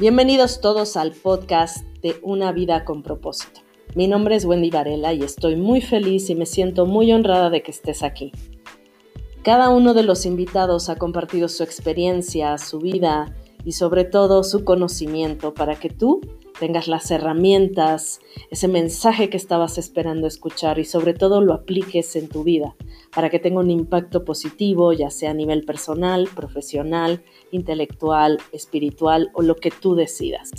[0.00, 3.60] Bienvenidos todos al podcast de Una vida con propósito.
[3.94, 7.62] Mi nombre es Wendy Varela y estoy muy feliz y me siento muy honrada de
[7.62, 8.32] que estés aquí.
[9.42, 14.64] Cada uno de los invitados ha compartido su experiencia, su vida y sobre todo su
[14.64, 16.22] conocimiento para que tú
[16.60, 18.20] tengas las herramientas,
[18.50, 22.76] ese mensaje que estabas esperando escuchar y sobre todo lo apliques en tu vida
[23.14, 29.42] para que tenga un impacto positivo, ya sea a nivel personal, profesional, intelectual, espiritual o
[29.42, 30.50] lo que tú decidas.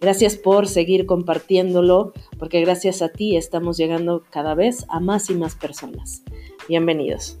[0.00, 5.34] Gracias por seguir compartiéndolo porque gracias a ti estamos llegando cada vez a más y
[5.34, 6.22] más personas.
[6.68, 7.38] Bienvenidos.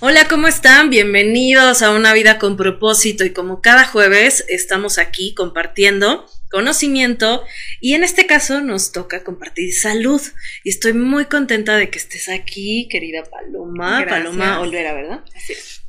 [0.00, 0.90] Hola, ¿cómo están?
[0.90, 7.42] Bienvenidos a Una vida con propósito y como cada jueves estamos aquí compartiendo conocimiento
[7.80, 10.22] y en este caso nos toca compartir salud
[10.62, 15.24] y estoy muy contenta de que estés aquí, querida Paloma, Paloma Olvera, ¿verdad?
[15.34, 15.82] Así es.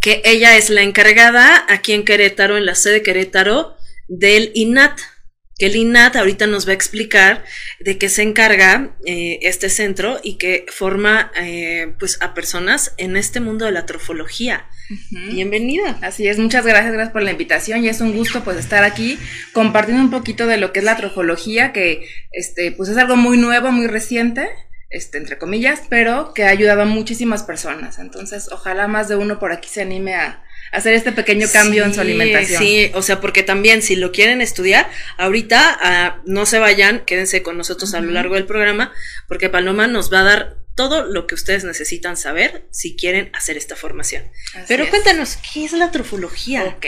[0.00, 3.76] Que ella es la encargada aquí en Querétaro, en la sede Querétaro,
[4.08, 4.98] del INAT,
[5.62, 7.44] que el INAT ahorita nos va a explicar
[7.78, 13.16] de qué se encarga eh, este centro y que forma eh, pues a personas en
[13.16, 14.66] este mundo de la trofología.
[15.30, 16.00] Bienvenida.
[16.02, 19.20] Así es, muchas gracias, gracias por la invitación y es un gusto pues estar aquí
[19.52, 23.38] compartiendo un poquito de lo que es la trofología, que este pues es algo muy
[23.38, 24.50] nuevo, muy reciente.
[24.90, 27.98] Este, entre comillas, pero que ha ayudado a muchísimas personas.
[27.98, 31.94] Entonces, ojalá más de uno por aquí se anime a, hacer este pequeño cambio en
[31.94, 32.62] su alimentación.
[32.62, 37.42] Sí, o sea, porque también si lo quieren estudiar, ahorita ah, no se vayan, quédense
[37.42, 38.92] con nosotros a lo largo del programa,
[39.28, 43.58] porque Paloma nos va a dar todo lo que ustedes necesitan saber si quieren hacer
[43.58, 44.24] esta formación.
[44.66, 46.64] Pero cuéntanos, ¿qué es la trofología?
[46.64, 46.86] Ok,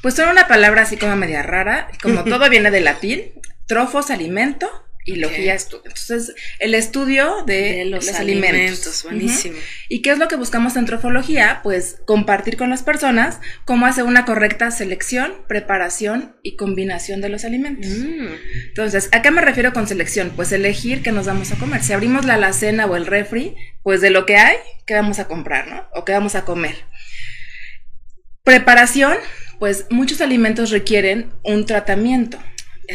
[0.00, 3.32] pues son una palabra así como media rara, como todo viene del latín,
[3.66, 5.84] trofos, alimento, y logía estudio.
[5.86, 9.04] Entonces, el estudio de, los, alimentos.
[9.04, 9.56] buenísimo.
[9.88, 11.60] ¿Y qué es lo que buscamos en trofología?
[11.62, 17.46] Pues compartir con las personas cómo hacer una correcta selección, preparación y combinación de los
[17.46, 17.90] alimentos.
[17.90, 18.28] Mm.
[18.68, 20.30] Entonces, ¿a qué me refiero con selección?
[20.36, 21.82] Pues elegir qué nos vamos a comer.
[21.82, 25.26] Si abrimos la alacena o el refri, pues de lo que hay, ¿qué vamos a
[25.26, 25.88] comprar, no?
[25.94, 26.76] O qué vamos a comer.
[28.44, 29.16] Preparación,
[29.58, 32.38] pues muchos alimentos requieren un tratamiento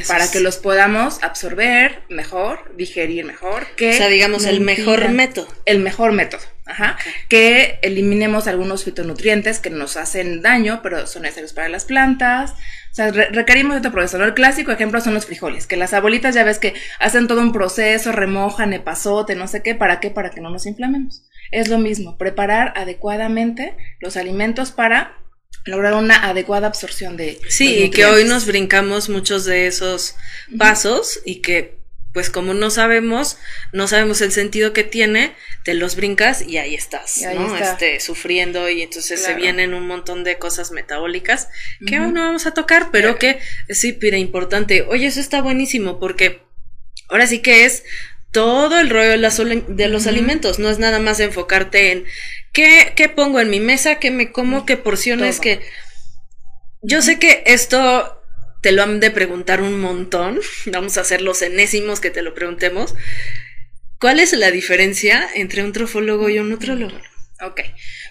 [0.08, 3.68] para que los podamos absorber mejor, digerir mejor.
[3.76, 5.48] Que o sea, digamos, el mejor método.
[5.66, 6.42] El mejor método.
[6.66, 6.98] Ajá.
[7.30, 12.54] Que eliminemos algunos fitonutrientes que nos hacen daño, pero son necesarios para las plantas.
[12.92, 14.24] O sea, requerimos de otro proceso.
[14.24, 17.52] El clásico ejemplo son los frijoles, que las abuelitas ya ves que hacen todo un
[17.52, 20.10] proceso, remojan, epazote, no sé qué, ¿para qué?
[20.10, 21.24] Para que no nos inflamemos.
[21.52, 25.18] Es lo mismo, preparar adecuadamente los alimentos para
[25.66, 30.16] lograr una adecuada absorción de sí y que hoy nos brincamos muchos de esos
[30.58, 31.84] pasos y que
[32.14, 33.38] pues como no sabemos
[33.72, 38.70] no sabemos el sentido que tiene te los brincas y ahí estás no este sufriendo
[38.70, 41.48] y entonces se vienen un montón de cosas metabólicas
[41.88, 43.40] que hoy no vamos a tocar pero que
[43.70, 44.84] sí pide importante.
[44.84, 46.44] Oye eso está buenísimo porque
[47.10, 47.84] ahora sí que es
[48.34, 49.18] todo el rollo de,
[49.88, 50.60] los alimentos.
[50.60, 52.06] No es nada más enfocarte en
[52.52, 55.62] qué, qué pongo en mi mesa, qué me como, qué porciones, que...
[56.82, 58.22] Yo sé que esto
[58.62, 60.42] te lo han de preguntar un montón.
[60.66, 62.96] Vamos a hacer los enésimos que te lo preguntemos.
[64.00, 67.00] ¿Cuál es la diferencia entre un trofólogo y un nutrólogo?
[67.40, 67.62] Ok.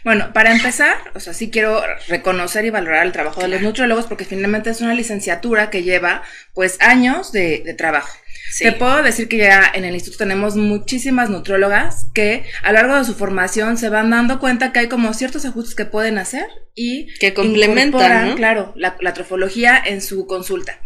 [0.04, 4.06] Bueno, para empezar, o sea, sí quiero reconocer y valorar el trabajo de los nutrólogos
[4.06, 6.22] porque finalmente es una licenciatura que lleva
[6.54, 8.16] pues años de, de trabajo.
[8.58, 12.97] Te puedo decir que ya en el instituto tenemos muchísimas nutrólogas que a lo largo
[12.97, 16.47] de su formación se van dando cuenta que hay como ciertos ajustes que pueden hacer
[16.75, 20.78] y que complementan, claro, la, la trofología en su consulta.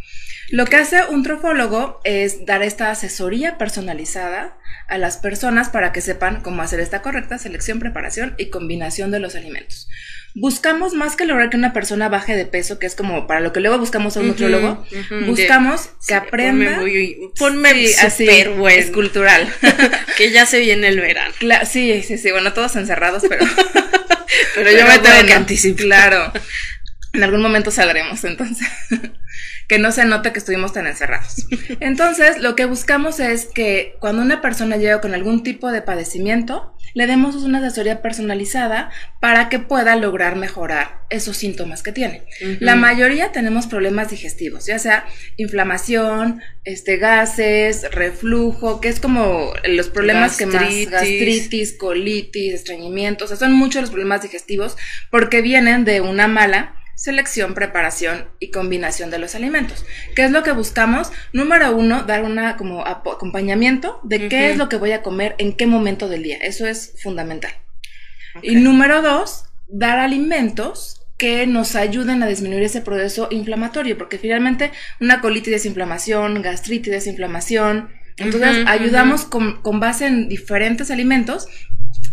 [0.49, 4.57] Lo que hace un trofólogo es dar esta asesoría personalizada
[4.89, 9.19] a las personas para que sepan cómo hacer esta correcta selección, preparación y combinación de
[9.19, 9.89] los alimentos
[10.39, 13.55] buscamos más que lograr que una persona baje de peso, que es como para lo
[13.55, 14.87] que luego buscamos a un nutriólogo,
[15.27, 16.77] buscamos que aprenda.
[17.39, 19.51] Ponme, muy, así, Es cultural.
[20.17, 21.33] que ya se viene el verano.
[21.65, 22.31] sí, sí, sí.
[22.31, 23.47] Bueno, todos encerrados, pero.
[24.55, 25.85] pero, yo me tengo que anticipar.
[25.85, 26.33] Claro.
[27.15, 28.69] En algún momento saldremos, entonces
[29.69, 31.47] que no se note que estuvimos tan encerrados.
[31.81, 36.77] Entonces, lo que buscamos es que cuando una persona llega con algún tipo de padecimiento,
[36.95, 38.91] le demos una asesoría personalizada
[39.21, 42.23] para que pueda lograr mejorar esos síntomas que tiene.
[42.61, 45.05] La mayoría tenemos problemas digestivos, ya sea
[45.37, 53.29] inflamación, este, gases, reflujo, que es como los problemas que más gastritis, colitis, estreñimiento, o
[53.29, 54.77] sea, son muchos los problemas digestivos
[55.11, 59.85] porque vienen de una mala selección, preparación y combinación de los alimentos.
[60.17, 61.13] ¿Qué es lo que buscamos?
[61.33, 65.53] Número uno, dar una como acompañamiento de qué es lo que voy a comer en
[65.53, 66.39] qué momento del día.
[66.39, 67.53] Eso es fundamental.
[68.43, 74.73] Y número dos, dar alimentos que nos ayuden a disminuir ese proceso inflamatorio, porque finalmente
[75.01, 77.91] una colitis es inflamación, gastritis es inflamación.
[78.19, 81.49] Entonces, ayudamos con, con, base en diferentes alimentos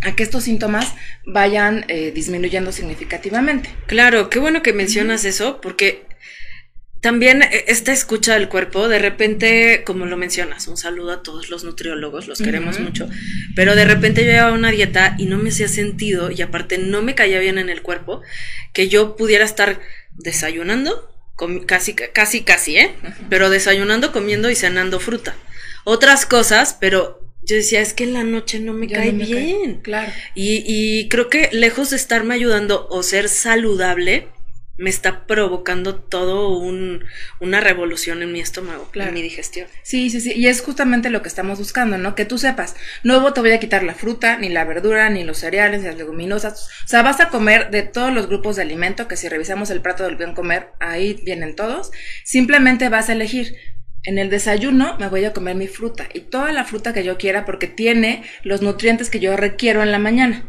[0.03, 0.93] a que estos síntomas
[1.25, 3.69] vayan eh, disminuyendo significativamente.
[3.87, 6.05] Claro, qué bueno que mencionas eso, porque
[7.03, 11.49] también eh, esta escucha del cuerpo, de repente, como lo mencionas, un saludo a todos
[11.49, 13.09] los nutriólogos, los queremos mucho,
[13.55, 17.01] pero de repente yo llevaba una dieta y no me hacía sentido y aparte no
[17.01, 18.21] me caía bien en el cuerpo
[18.71, 19.81] que yo pudiera estar
[20.13, 21.09] desayunando,
[21.65, 22.95] casi, casi, casi, ¿eh?
[23.29, 25.35] Pero desayunando, comiendo y cenando fruta.
[25.83, 29.81] Otras cosas, pero yo decía, es que en la noche no me cae bien.
[29.81, 30.11] claro.
[30.35, 34.29] Y, y creo que lejos de estarme ayudando o ser saludable,
[34.77, 37.05] me está provocando todo un,
[37.39, 39.67] una revolución en mi estómago, en mi digestión.
[39.83, 42.15] Sí, sí, sí, y es justamente lo que estamos buscando, ¿no?
[42.15, 45.37] Que tú sepas, no te voy a quitar la fruta, ni la verdura, ni los
[45.37, 49.07] cereales, ni las leguminosas, o sea, vas a comer de todos los grupos de alimento,
[49.07, 51.91] que si revisamos el plato del bien comer, ahí vienen todos,
[52.23, 53.55] simplemente vas a elegir,
[54.05, 57.17] en el desayuno me voy a comer mi fruta y toda la fruta que yo
[57.17, 60.45] quiera porque tiene los nutrientes que yo requiero en la mañana.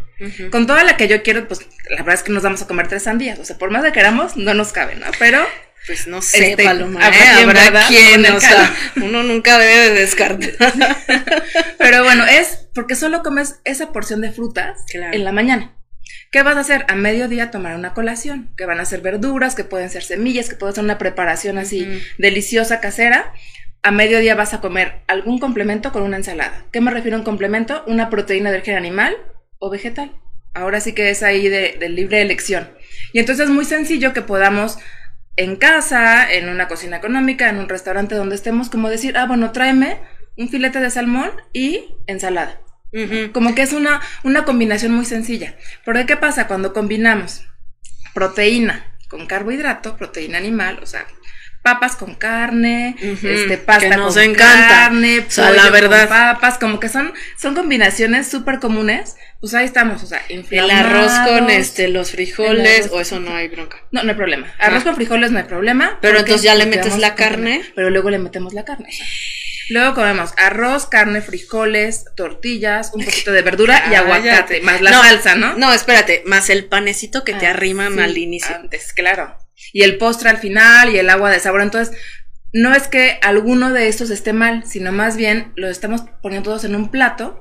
[0.51, 1.61] Con toda la que yo quiero, pues
[1.91, 3.39] la verdad es que nos vamos a comer tres sandías.
[3.39, 5.06] O sea, por más de que queramos, no nos cabe, ¿no?
[5.19, 5.45] Pero.
[5.87, 10.51] Pues no sé, este, Paloma, habrá, quien, o sea, uno nunca debe de descartar.
[11.79, 15.77] Pero bueno, es porque solo comes esa porción de frutas en la mañana.
[16.31, 16.84] ¿Qué vas a hacer?
[16.88, 20.56] A mediodía tomar una colación, que van a ser verduras, que pueden ser semillas, que
[20.56, 21.87] puede ser una preparación así
[22.19, 23.32] deliciosa, casera.
[23.82, 26.64] A mediodía vas a comer algún complemento con una ensalada.
[26.72, 27.84] ¿Qué me refiero a un complemento?
[27.87, 29.16] Una proteína de origen animal,
[29.64, 30.12] o vegetal.
[30.52, 32.69] Ahora sí que es ahí de, libre elección.
[33.12, 34.78] Y entonces es muy sencillo que podamos
[35.37, 39.50] en casa, en una cocina económica, en un restaurante donde estemos, como decir, ah, bueno,
[39.50, 39.99] tráeme
[40.37, 42.60] un filete de salmón y ensalada.
[43.32, 45.56] Como que es una, una combinación muy sencilla.
[45.85, 47.43] Pero ¿qué pasa cuando combinamos
[48.12, 51.06] proteína con carbohidrato, proteína animal, o sea,
[51.64, 54.69] papas con carne, este pasta que nos con encanta.
[54.69, 56.08] carne, o la verdad.
[56.08, 59.17] papas, como que son son combinaciones súper comunes.
[59.41, 63.49] Pues ahí estamos, o sea, el arroz con este los frijoles o eso no hay
[63.49, 63.79] bronca.
[63.93, 64.46] No, no hay problema.
[64.58, 64.85] Arroz ah.
[64.85, 65.99] con frijoles no hay problema.
[66.00, 68.91] Pero entonces ya le metes la carne, pero luego le metemos la carne.
[69.70, 75.34] Luego comemos arroz, carne, frijoles, tortillas, un poquito de verdura y aguacate, más la salsa,
[75.34, 75.56] ¿no?
[75.56, 78.55] No, espérate, más el panecito que te ah, arriman al inicio.
[78.55, 81.62] Antes, claro y el postre al final y el agua de sabor.
[81.62, 81.96] Entonces,
[82.52, 86.64] no es que alguno de estos esté mal, sino más bien lo estamos poniendo todos
[86.64, 87.40] en un plato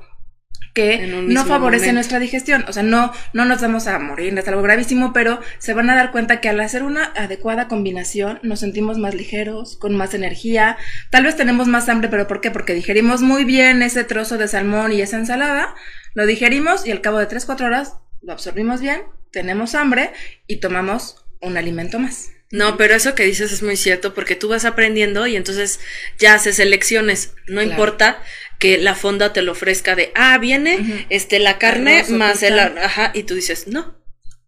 [0.74, 2.64] que no favorece nuestra digestión.
[2.68, 5.94] O sea, no, no nos vamos a morir, es algo gravísimo, pero se van a
[5.94, 10.76] dar cuenta que al hacer una adecuada combinación nos sentimos más ligeros, con más energía.
[11.10, 12.50] Tal vez tenemos más hambre, pero ¿por qué?
[12.50, 15.74] Porque digerimos muy bien ese trozo de salmón y esa ensalada,
[16.14, 20.10] lo digerimos y al cabo de 3-4 horas lo absorbimos bien, tenemos hambre
[20.46, 22.33] y tomamos un alimento más.
[22.50, 25.80] No, pero eso que dices es muy cierto porque tú vas aprendiendo y entonces
[26.18, 27.34] ya haces elecciones.
[27.48, 28.22] No importa
[28.58, 33.10] que la fonda te lo ofrezca de, ah, viene este la carne más el, ajá,
[33.12, 33.98] y tú dices, no,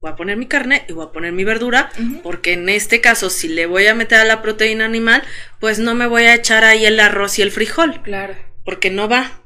[0.01, 1.91] voy a poner mi carne y voy a poner mi verdura,
[2.23, 5.23] porque en este caso, si le voy a meter a la proteína animal,
[5.61, 8.03] pues no me voy a echar ahí el arroz y el frijol.
[8.03, 8.37] Claro.
[8.65, 9.43] Porque no va.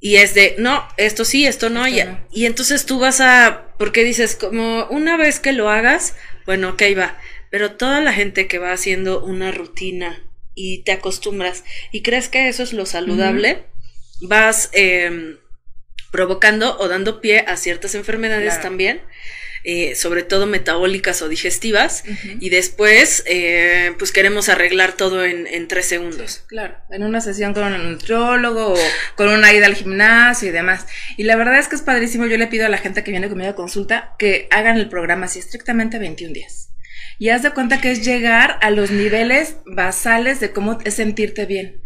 [0.00, 1.86] Y es de, no, esto sí, esto no.
[1.86, 6.14] y, y entonces tú vas a, porque dices, como una vez que lo hagas,
[6.46, 7.18] bueno, ok, va.
[7.50, 10.22] Pero toda la gente que va haciendo una rutina
[10.54, 13.66] y te acostumbras y crees que eso es lo saludable,
[14.20, 15.36] vas em,
[16.10, 19.02] provocando o dando pie a ciertas enfermedades también.
[19.64, 22.04] Eh, sobre todo metabólicas o digestivas,
[22.40, 26.44] y después, eh, pues queremos arreglar todo en, tres segundos.
[26.46, 28.78] claro, en una sesión con un nutriólogo o
[29.16, 30.86] con una ida al gimnasio y demás.
[31.16, 33.28] Y la verdad es que es padrísimo, yo le pido a la gente que viene
[33.28, 36.67] conmigo a consulta que hagan el programa así estrictamente 21 días.
[37.18, 41.46] Y haz de cuenta que es llegar a los niveles basales de cómo es sentirte
[41.46, 41.80] bien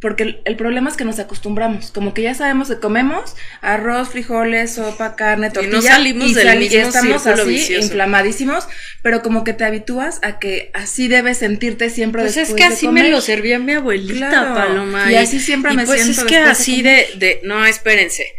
[0.00, 4.74] porque el, problema es que nos acostumbramos, como que ya sabemos que comemos arroz, frijoles,
[4.74, 8.68] sopa, carne, tortilla y, no salimos del mismo estamos así inflamadísimos,
[9.02, 12.88] pero como que te habitúas a que así debes sentirte siempre pues es que así
[12.88, 15.10] me lo servía mi abuelita, Paloma.
[15.10, 16.20] Y, así siempre me pues siento.
[16.20, 18.34] es que así de, de, no, espérense.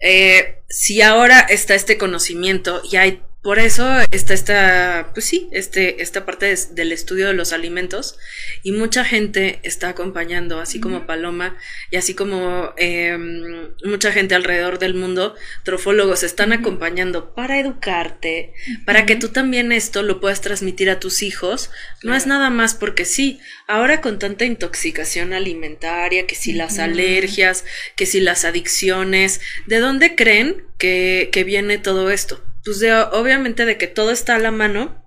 [0.00, 6.02] Eh, si ahora está este conocimiento y hay por eso está esta, pues sí, este,
[6.02, 8.18] esta parte del estudio de los alimentos
[8.62, 11.56] y mucha gente está acompañando, así como Paloma
[11.90, 18.52] y así como em, mucha gente alrededor del mundo, trofólogos están acompañando para educarte,
[18.84, 21.70] para que tú también esto lo puedas transmitir a tus hijos.
[22.02, 27.64] No es nada más porque sí, ahora con tanta intoxicación alimentaria, que si las alergias,
[27.96, 32.44] que si las adicciones, ¿de dónde creen que, que viene todo esto?
[32.64, 35.04] Pues de, obviamente de que todo está a la mano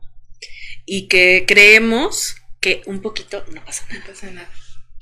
[0.85, 3.99] y que creemos que un poquito no pasa nada.
[3.99, 4.49] No pasa nada.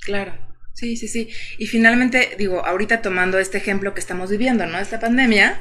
[0.00, 0.52] Claro.
[0.74, 1.28] Sí, sí, sí.
[1.58, 4.78] Y finalmente, digo, ahorita tomando este ejemplo que estamos viviendo, ¿no?
[4.78, 5.60] Esta pandemia,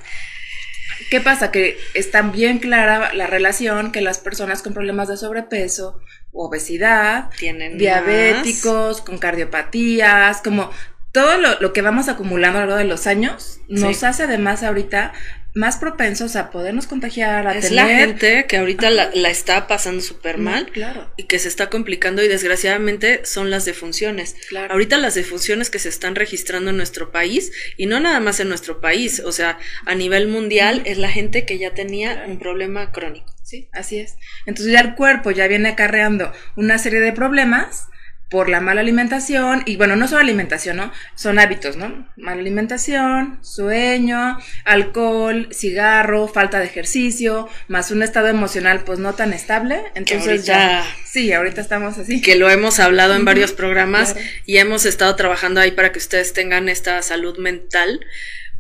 [1.10, 1.52] ¿qué pasa?
[1.52, 7.78] Que está bien clara la relación que las personas con problemas de sobrepeso, obesidad, tienen
[7.78, 10.72] diabéticos, con cardiopatías, como
[11.12, 15.12] todo lo, que vamos acumulando a lo largo de los años nos hace además ahorita
[15.54, 20.38] más propensos a podernos contagiar, a es la gente que ahorita la, está pasando súper
[20.38, 21.12] mm, mal claro.
[21.18, 24.36] y que se está complicando y desgraciadamente son las defunciones.
[24.50, 24.74] Claro.
[24.74, 28.50] Ahorita las defunciones que se están registrando en nuestro país y no nada más en
[28.50, 32.92] nuestro país, o sea, a nivel mundial es la gente que ya tenía un problema
[32.92, 33.34] crónico.
[33.44, 34.16] Sí, así es.
[34.46, 37.88] Entonces ya el cuerpo ya viene acarreando una serie de problemas
[38.32, 40.92] por la mala alimentación, y bueno, no solo alimentación, ¿no?
[41.16, 42.08] Son hábitos, ¿no?
[42.16, 49.34] Mala alimentación, sueño, alcohol, cigarro, falta de ejercicio, más un estado emocional pues no tan
[49.34, 49.84] estable.
[49.96, 50.82] Entonces ya...
[51.04, 52.22] Sí, ahorita estamos así.
[52.22, 56.32] Que lo hemos hablado en varios programas y hemos estado trabajando ahí para que ustedes
[56.32, 58.00] tengan esta salud mental,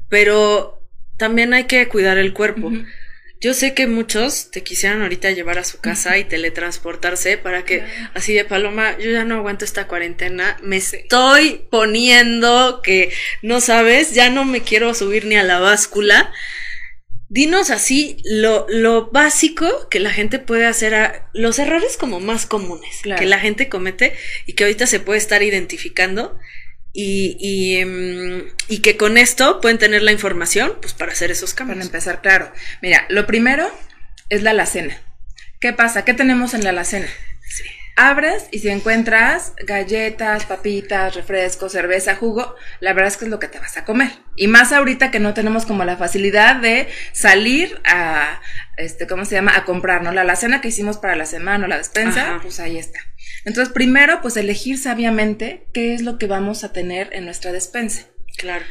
[0.09, 0.85] pero
[1.15, 2.73] también hay que cuidar el cuerpo.
[3.41, 7.83] Yo sé que muchos te quisieran ahorita llevar a su casa y teletransportarse para que
[8.13, 14.13] así de paloma, yo ya no aguanto esta cuarentena, me estoy poniendo que no sabes,
[14.13, 16.31] ya no me quiero subir ni a la báscula.
[17.29, 22.45] Dinos así lo, lo básico que la gente puede hacer, a, los errores como más
[22.45, 24.13] comunes que la gente comete
[24.45, 26.37] y que ahorita se puede estar identificando
[26.93, 31.53] y, y, em, y, que con esto pueden tener la información pues para hacer esos
[31.53, 31.77] cambios.
[31.77, 32.51] Para empezar, claro.
[32.81, 33.69] Mira, lo primero
[34.29, 34.97] es la alacena.
[35.59, 36.03] ¿Qué pasa?
[36.03, 37.07] ¿Qué tenemos en la alacena?
[37.47, 37.63] Sí.
[37.95, 43.39] Abres y si encuentras galletas, papitas, refrescos, cerveza, jugo, la verdad es que es lo
[43.39, 44.11] que te vas a comer.
[44.35, 48.41] Y más ahorita que no tenemos como la facilidad de salir a,
[48.77, 49.55] este, ¿cómo se llama?
[49.55, 50.11] A comprar, ¿no?
[50.11, 52.99] La alacena que hicimos para la semana o la despensa, pues ahí está.
[53.45, 58.07] Entonces, primero, pues elegir sabiamente qué es lo que vamos a tener en nuestra despensa.
[58.37, 58.65] Claro.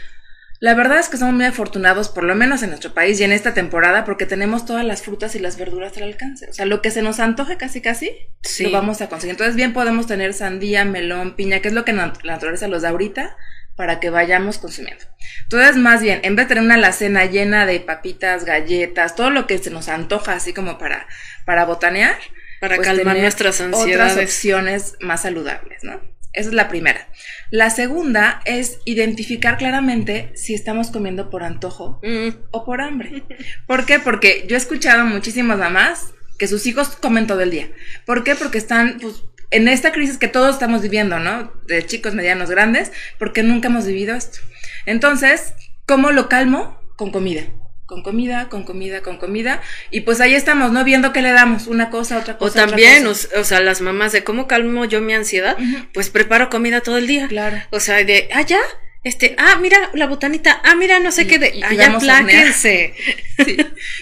[0.61, 3.33] La verdad es que somos muy afortunados, por lo menos en nuestro país y en
[3.33, 6.51] esta temporada, porque tenemos todas las frutas y las verduras al alcance.
[6.51, 8.13] O sea, lo que se nos antoje casi casi,
[8.61, 9.33] lo vamos a conseguir.
[9.33, 12.91] Entonces, bien podemos tener sandía, melón, piña, que es lo que la naturaleza los da
[12.91, 13.39] ahorita,
[13.75, 15.03] para que vayamos consumiendo.
[15.45, 19.47] Entonces, más bien, en vez de tener una alacena llena de papitas, galletas, todo lo
[19.47, 21.09] que se nos antoja así como para,
[21.47, 22.19] para botanear,
[22.61, 24.13] para pues calmar nuestras ansiedades.
[24.13, 26.01] Otras opciones más saludables, ¿no?
[26.33, 27.09] Esa es la primera.
[27.51, 32.29] La segunda es identificar claramente si estamos comiendo por antojo mm.
[32.53, 33.25] o por hambre.
[33.67, 33.99] ¿Por qué?
[33.99, 37.71] Porque yo he escuchado muchísimas mamás que sus hijos comen todo el día.
[38.07, 38.37] ¿Por qué?
[38.37, 41.53] Porque están pues, en esta crisis que todos estamos viviendo, ¿no?
[41.67, 44.39] De chicos, medianos, grandes, porque nunca hemos vivido esto.
[44.87, 46.81] Entonces, ¿cómo lo calmo?
[46.97, 47.43] Con comida
[47.91, 50.85] con comida, con comida, con comida, y pues ahí estamos, ¿no?
[50.85, 52.63] Viendo qué le damos, una cosa, otra cosa.
[52.63, 55.57] O también, O, sea, las mamás de cómo calmo yo mi ansiedad,
[55.93, 57.27] pues preparo comida todo el día.
[57.27, 57.57] Claro.
[57.71, 58.61] O sea, de, ah, ya,
[59.03, 62.95] este, ah, mira la botanita, ah, mira, no sé qué de, allá pláquense.
[63.41, 63.57] Sí,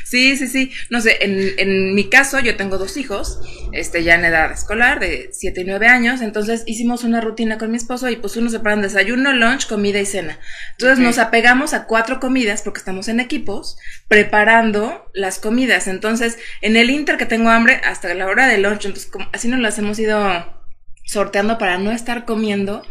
[0.05, 0.73] sí, sí, sí.
[0.90, 3.38] No sé, en, en mi caso, yo tengo dos hijos,
[3.73, 7.71] este, ya en edad escolar, de 7 y 9 años, entonces hicimos una rutina con
[7.71, 10.40] mi esposo y pues uno se paran desayuno, lunch, comida y cena.
[10.73, 13.76] Entonces nos apegamos a cuatro comidas porque estamos en equipos
[14.09, 15.87] preparando las comidas.
[15.87, 19.47] Entonces, en el inter que tengo hambre, hasta la hora del lunch, entonces como, así
[19.47, 20.58] nos las hemos ido
[21.09, 22.83] sorteando para no estar comiendo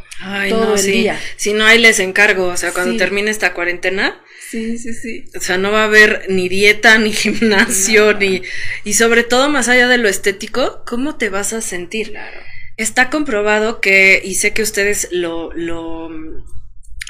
[0.50, 1.20] todo el día.
[1.36, 2.48] Si no, ahí les encargo.
[2.48, 4.24] O sea, cuando termine esta cuarentena.
[4.50, 5.26] Sí, sí, sí.
[5.36, 8.42] O sea, no va a haber ni dieta, ni gimnasio, ni.
[8.84, 12.10] Y sobre todo, más allá de lo estético, ¿cómo te vas a sentir?
[12.12, 12.40] Claro.
[12.76, 16.10] Está comprobado que, y sé que ustedes lo, lo,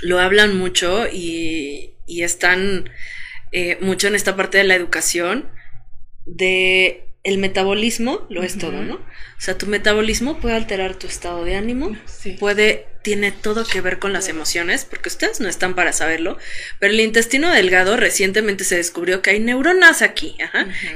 [0.02, 2.90] lo hablan mucho y, y están
[3.54, 5.50] eh, mucho en esta parte de la educación,
[6.26, 8.96] de el metabolismo lo es todo, ¿no?
[8.96, 11.91] O sea, tu metabolismo puede alterar tu estado de ánimo,
[12.39, 16.38] puede tiene todo que ver con las emociones, porque ustedes no están para saberlo,
[16.79, 20.36] pero el intestino delgado recientemente se descubrió que hay neuronas aquí,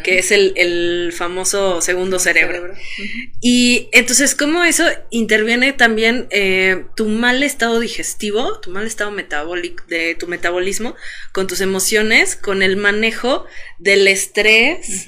[0.04, 2.74] que es el, famoso segundo cerebro.
[3.40, 9.84] Y entonces, ¿cómo eso interviene también eh, tu mal estado digestivo, tu mal estado metabólico,
[9.88, 10.96] de tu metabolismo,
[11.32, 13.46] con tus emociones, con el manejo
[13.80, 15.08] del estrés,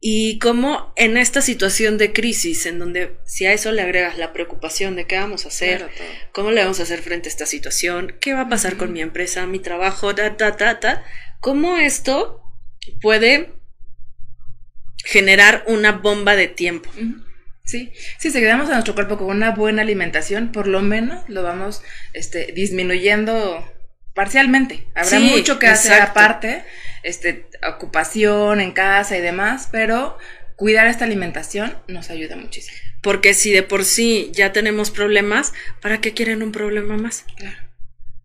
[0.00, 4.32] y cómo en esta situación de crisis, en donde si a eso le agregas la
[4.32, 5.88] preocupación de qué vamos a hacer,
[6.32, 9.00] cómo le vamos a hacer frente a esta situación, qué va a pasar con mi
[9.00, 11.04] empresa, mi trabajo, ta, ta, ta, ta,
[11.40, 12.42] cómo esto
[13.00, 13.54] puede
[15.04, 16.90] generar una bomba de tiempo.
[17.64, 21.82] Sí, si quedamos a nuestro cuerpo con una buena alimentación, por lo menos lo vamos
[22.12, 23.68] este, disminuyendo
[24.14, 24.86] parcialmente.
[24.94, 26.64] Habrá mucho que hacer aparte
[27.08, 30.18] este, ocupación en casa y demás, pero
[30.56, 32.76] cuidar esta alimentación nos ayuda muchísimo.
[33.00, 37.24] Porque si de por sí ya tenemos problemas, ¿para qué quieren un problema más?
[37.36, 37.68] Claro.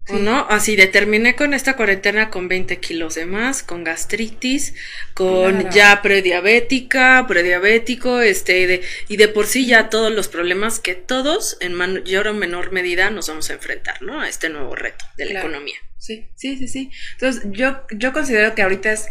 [0.10, 0.46] ¿O no?
[0.50, 4.74] Así determiné con esta cuarentena con 20 kilos de más, con gastritis,
[5.13, 10.96] con ya prediabética, prediabético, este, de, y de por sí ya todos los problemas que
[10.96, 14.20] todos en mayor o menor medida nos vamos a enfrentar, ¿no?
[14.20, 15.78] A este nuevo reto de la economía.
[16.03, 16.91] Sí, sí, sí, sí.
[17.13, 19.07] Entonces, yo, yo considero que ahorita es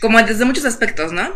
[0.00, 1.32] como desde muchos aspectos, ¿no?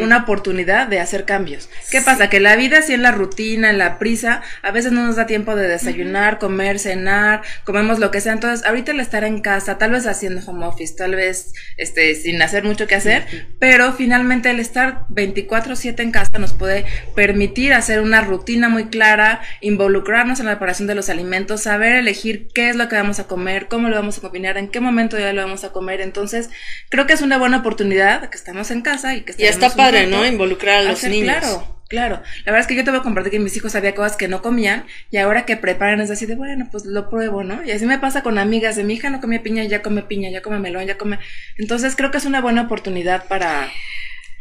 [0.00, 1.68] Una oportunidad de hacer cambios.
[1.90, 2.28] ¿Qué pasa?
[2.28, 5.26] Que la vida, así en la rutina, en la prisa, a veces no nos da
[5.26, 8.32] tiempo de desayunar, comer, cenar, comemos lo que sea.
[8.32, 12.42] Entonces, ahorita el estar en casa, tal vez haciendo home office, tal vez este, sin
[12.42, 13.26] hacer mucho que hacer,
[13.60, 19.40] pero finalmente el estar 24-7 en casa nos puede permitir hacer una rutina muy clara,
[19.60, 23.28] involucrarnos en la preparación de los alimentos, saber elegir qué es lo que vamos a
[23.28, 26.00] comer, cómo lo vamos a combinar, en qué momento ya lo vamos a comer.
[26.00, 26.50] Entonces,
[26.88, 27.99] creo que es una buena oportunidad
[28.30, 30.26] que estamos en casa y que Ya está padre, ¿no?
[30.26, 31.38] Involucrar a los niños.
[31.38, 32.22] Claro, claro.
[32.44, 34.28] La verdad es que yo te voy a compartir que mis hijos había cosas que
[34.28, 37.64] no comían y ahora que preparan es así de, bueno, pues lo pruebo, ¿no?
[37.64, 40.30] Y así me pasa con amigas de mi hija no comía piña, ya come piña,
[40.30, 41.18] ya come melón, ya come.
[41.56, 43.70] Entonces creo que es una buena oportunidad para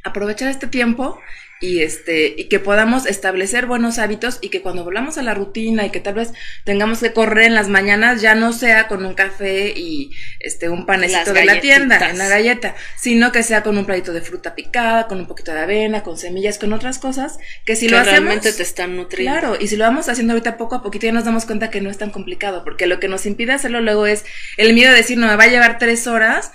[0.04, 1.20] aprovechar este tiempo
[1.62, 5.86] y este y que podamos establecer buenos hábitos y que cuando volvamos a la rutina
[5.86, 6.32] y que tal vez
[6.64, 10.86] tengamos que correr en las mañanas ya no sea con un café y este un
[10.86, 15.08] panecito de la tienda, una galleta, sino que sea con un platito de fruta picada,
[15.08, 18.54] con un poquito de avena, con semillas, con otras cosas que si lo hacemos realmente
[18.54, 19.40] te están nutriendo.
[19.40, 21.82] Claro, y si lo vamos haciendo ahorita poco a poquito ya nos damos cuenta que
[21.82, 24.24] no es tan complicado, porque lo que nos impide hacerlo luego es
[24.58, 26.52] el miedo de decir, no me va a llevar tres horas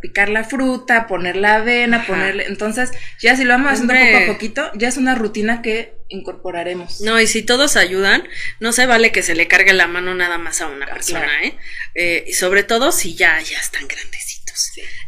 [0.00, 2.90] picar la fruta, poner la avena, ponerle, entonces
[3.20, 7.00] ya si lo vamos haciendo poco a poquito, ya es una rutina que incorporaremos.
[7.00, 8.28] No, y si todos ayudan,
[8.60, 11.56] no se vale que se le cargue la mano nada más a una persona, ¿eh?
[11.94, 12.24] ¿eh?
[12.28, 14.32] Y sobre todo si ya, ya están grandecitos.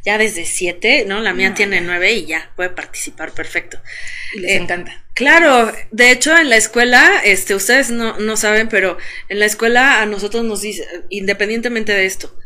[0.04, 1.20] Ya desde siete, ¿no?
[1.20, 3.80] La mía tiene nueve y ya puede participar perfecto.
[4.34, 5.04] Y les encanta.
[5.14, 10.02] Claro, de hecho en la escuela, este, ustedes no, no saben, pero en la escuela
[10.02, 12.36] a nosotros nos dice, independientemente de esto,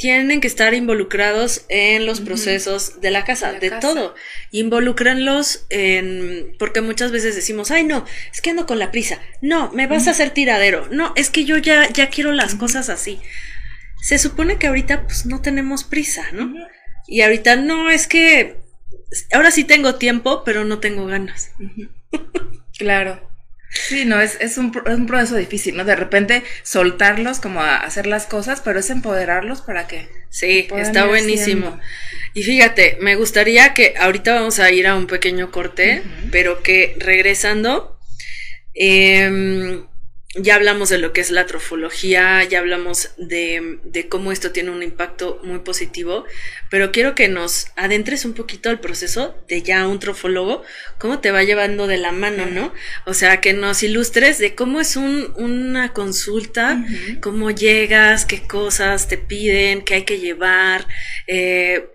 [0.00, 4.14] tienen que estar involucrados en los procesos de la casa, de, todo.
[4.50, 9.20] Involúcranlos en, porque muchas veces decimos, ay no, es que ando con la prisa.
[9.42, 10.88] No, me vas a hacer tiradero.
[10.90, 13.20] No, es que yo ya, ya quiero las cosas así.
[14.00, 16.54] Se supone que ahorita pues no tenemos prisa, ¿no?
[17.06, 18.56] Y ahorita no, es que
[19.32, 21.52] ahora sí tengo tiempo, pero no tengo ganas.
[22.78, 23.29] claro.
[23.72, 25.84] Sí, no, es, es, un, es un proceso difícil, ¿no?
[25.84, 30.08] De repente soltarlos como a hacer las cosas, pero es empoderarlos para que...
[30.28, 31.80] Sí, está buenísimo.
[32.34, 36.96] Y fíjate, me gustaría que ahorita vamos a ir a un pequeño corte, pero que
[36.98, 37.98] regresando,
[38.74, 39.82] eh,
[40.34, 44.70] ya hablamos de lo que es la trofología, ya hablamos de, de, cómo esto tiene
[44.70, 46.24] un impacto muy positivo,
[46.70, 50.62] pero quiero que nos adentres un poquito al proceso de ya un trofólogo,
[50.98, 52.72] cómo te va llevando de la mano, ¿no?
[53.06, 56.84] O sea, que nos ilustres de cómo es un, una consulta,
[57.20, 60.86] cómo llegas, qué cosas te piden, qué hay que llevar,
[61.26, 61.88] eh,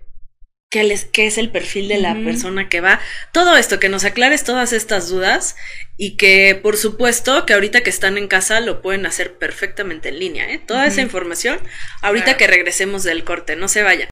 [1.11, 2.99] qué, es el perfil de la persona que va.
[3.31, 5.55] Todo esto, que nos aclares todas estas dudas
[5.97, 10.19] y que por supuesto que ahorita que están en casa lo pueden hacer perfectamente en
[10.19, 10.51] línea.
[10.51, 10.59] ¿eh?
[10.59, 11.59] Toda esa información
[12.01, 14.09] ahorita que regresemos del corte, no se vayan.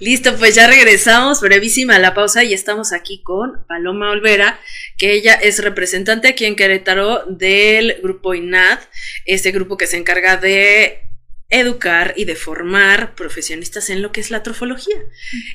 [0.00, 4.58] Listo, pues ya regresamos, brevísima la pausa y estamos aquí con Paloma Olvera,
[4.98, 8.80] que ella es representante aquí en Querétaro del grupo INAD,
[9.24, 11.04] este grupo que se encarga de
[11.50, 14.96] educar y de formar profesionistas en lo que es la trofología.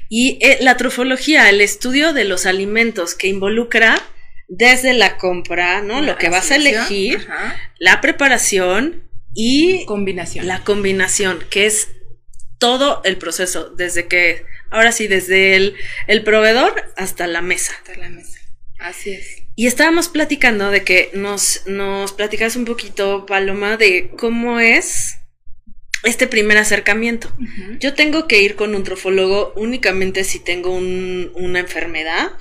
[0.08, 4.02] Y eh, la trofología, el estudio de los alimentos que involucra
[4.48, 6.02] desde la compra, ¿no?
[6.02, 7.28] lo que vas a elegir,
[7.78, 10.48] la preparación y combinación.
[10.48, 11.90] La combinación, que es
[12.58, 15.76] todo el proceso, desde que, ahora sí, desde el,
[16.08, 17.74] el proveedor hasta la mesa.
[17.78, 18.40] Hasta la mesa.
[18.80, 19.44] Así es.
[19.56, 25.19] Y estábamos platicando de que nos, nos platicas un poquito, Paloma, de cómo es
[26.04, 27.32] este primer acercamiento.
[27.80, 32.32] Yo tengo que ir con un trofólogo únicamente si tengo una enfermedad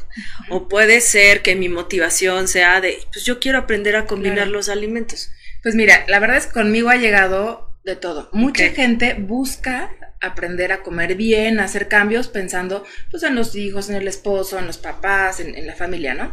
[0.48, 4.68] o puede ser que mi motivación sea de, pues yo quiero aprender a combinar los
[4.68, 5.30] alimentos.
[5.62, 8.28] Pues mira, la verdad es que conmigo ha llegado de todo.
[8.32, 9.90] Mucha gente busca
[10.20, 14.58] aprender a comer bien, a hacer cambios pensando pues en los hijos, en el esposo,
[14.58, 16.32] en los papás, en, en la familia, ¿no?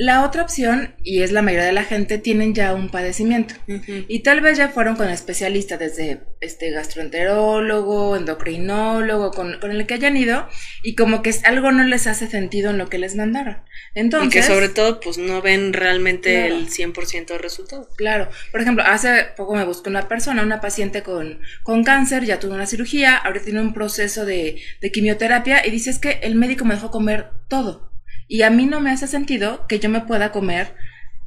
[0.00, 3.56] La otra opción, y es la mayoría de la gente, tienen ya un padecimiento.
[3.66, 9.94] Y tal vez ya fueron con especialistas, desde este gastroenterólogo, endocrinólogo, con, con, el que
[9.94, 10.48] hayan ido,
[10.84, 13.56] y como que algo no les hace sentido en lo que les mandaron.
[13.96, 17.88] Entonces, y que sobre todo, pues no ven realmente el 100% de resultado.
[17.96, 18.28] Claro.
[18.52, 22.54] Por ejemplo, hace poco me buscó una persona, una paciente con, con cáncer, ya tuvo
[22.54, 26.64] una cirugía, ahora tiene un proceso de, de quimioterapia, y dice es que el médico
[26.64, 27.87] me dejó comer todo.
[28.28, 30.74] Y a mí no me hace sentido que yo me pueda comer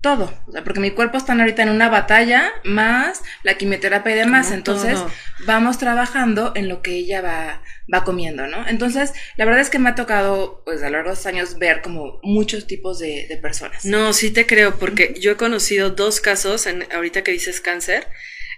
[0.01, 4.17] todo, o sea, porque mi cuerpo está ahorita en una batalla más la quimioterapia y
[4.17, 4.99] demás, entonces
[5.45, 7.61] vamos trabajando en lo que ella va,
[7.93, 8.67] va comiendo, ¿no?
[8.67, 11.59] Entonces, la verdad es que me ha tocado, pues a lo largo de los años,
[11.59, 13.85] ver como muchos tipos de, de personas.
[13.85, 18.07] No, sí te creo, porque yo he conocido dos casos, en, ahorita que dices cáncer,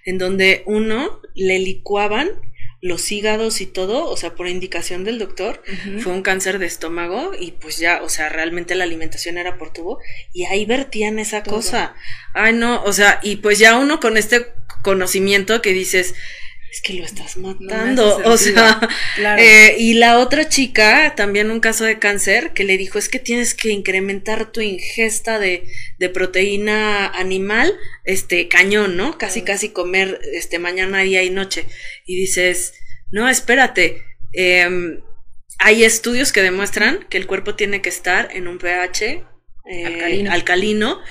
[0.05, 2.29] en donde uno le licuaban
[2.83, 5.63] los hígados y todo, o sea, por indicación del doctor,
[6.01, 9.71] fue un cáncer de estómago y pues ya, o sea, realmente la alimentación era por
[9.71, 9.99] tubo
[10.33, 11.95] y ahí vertían esa cosa.
[12.33, 14.47] Ay, no, o sea, y pues ya uno con este
[14.81, 16.13] conocimiento que dices,
[16.73, 18.89] es que lo estás matando, o sea,
[19.37, 23.19] eh, y la otra chica, también un caso de cáncer, que le dijo, es que
[23.19, 25.67] tienes que incrementar tu ingesta de,
[25.99, 27.71] de proteína animal,
[28.05, 29.19] este, cañón, ¿no?
[29.19, 31.65] Casi, casi comer, este, mañana, día y noche.
[32.07, 32.73] Y dices,
[33.11, 35.01] no, espérate, em,
[35.59, 39.23] hay estudios que demuestran que el cuerpo tiene que estar en un pH
[39.69, 41.01] eh, alcalino.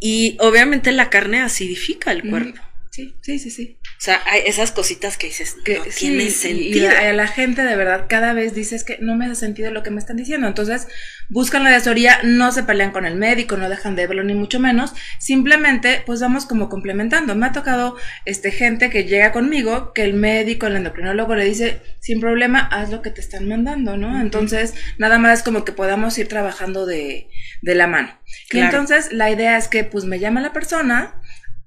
[0.00, 2.62] y obviamente la carne acidifica el cuerpo.
[2.90, 3.78] Sí, sí, sí, sí.
[4.02, 6.86] O sea, hay esas cositas que dices, que no tiene sentido.
[6.86, 9.84] Y a, la gente de verdad cada vez dices que no me hace sentido lo
[9.84, 10.48] que me están diciendo.
[10.48, 10.88] Entonces,
[11.28, 14.58] buscan la asesoría, no se pelean con el médico, no dejan de verlo ni mucho
[14.58, 14.92] menos.
[15.20, 17.36] Simplemente, pues vamos como complementando.
[17.36, 21.80] Me ha tocado este gente que llega conmigo, que el médico, el endocrinólogo le dice,
[22.00, 24.20] sin problema, haz lo que te están mandando, ¿no?
[24.20, 27.28] Entonces, nada más como que podamos ir trabajando de,
[27.60, 28.18] de la mano.
[28.50, 31.21] Y entonces, la idea es que, pues me llama la persona,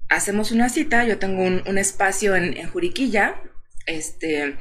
[0.09, 3.35] hacemos una cita, yo tengo un, espacio en, en, Juriquilla,
[3.85, 4.55] este,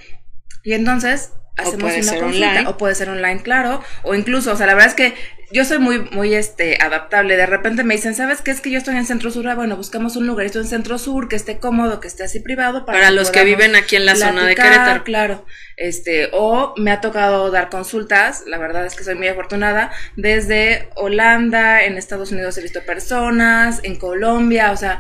[0.63, 4.75] y entonces hacemos una consulta, o puede ser online, claro, o incluso, o sea, la
[4.75, 5.15] verdad es que
[5.53, 8.51] yo soy muy, muy, este, adaptable, de repente me dicen, ¿sabes qué?
[8.51, 11.29] Es que yo estoy en Centro Sur, ah, bueno, buscamos un lugarito en Centro Sur
[11.29, 12.85] que esté cómodo, que esté así privado.
[12.85, 15.05] Para, los que viven aquí en la zona de Querétaro.
[15.05, 19.93] Claro, este, o me ha tocado dar consultas, la verdad es que soy muy afortunada,
[20.17, 24.99] desde Holanda, en Estados Unidos he visto personas, en Colombia, o sea,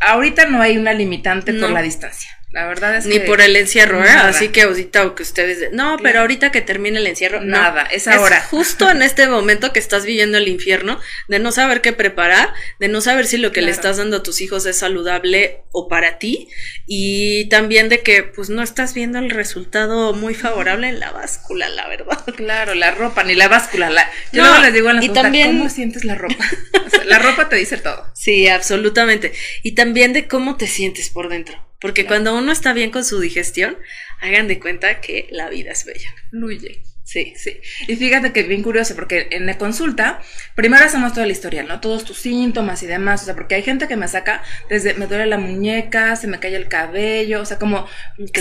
[0.00, 2.37] ahorita no hay una limitante por la distancia.
[2.50, 4.08] La verdad es Ni por el encierro, ¿eh?
[4.08, 5.70] Así que ahorita o que ustedes...
[5.72, 7.42] No, pero ahorita que termine el encierro...
[7.42, 8.40] Nada, es ahora.
[8.40, 12.88] justo en este momento que estás viviendo el infierno, de no saber qué preparar, de
[12.88, 16.18] no saber si lo que le estás dando a tus hijos es saludable o para
[16.18, 16.48] ti,
[16.86, 21.68] y también de que pues no estás viendo el resultado muy favorable en la báscula,
[21.68, 22.24] la verdad.
[22.34, 23.90] Claro, la ropa, ni la báscula.
[23.90, 24.10] La...
[24.32, 25.48] Yo no, les digo a la y también...
[25.48, 26.44] ¿cómo sientes la ropa?
[27.04, 28.06] la ropa te dice todo.
[28.14, 29.32] Sí, absolutamente.
[29.62, 31.68] Y también de cómo te sientes por dentro.
[31.80, 33.78] Porque cuando uno está bien con su digestión,
[34.20, 36.12] hagan de cuenta que la vida es bella.
[36.30, 36.82] Fluye.
[37.08, 37.58] Sí, sí.
[37.86, 40.20] Y fíjate que es bien curioso, porque en la consulta,
[40.54, 41.80] primero hacemos toda la historia, ¿no?
[41.80, 45.06] Todos tus síntomas y demás, o sea, porque hay gente que me saca desde me
[45.06, 47.86] duele la muñeca, se me cae el cabello, o sea, como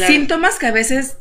[0.06, 1.15] síntomas que a veces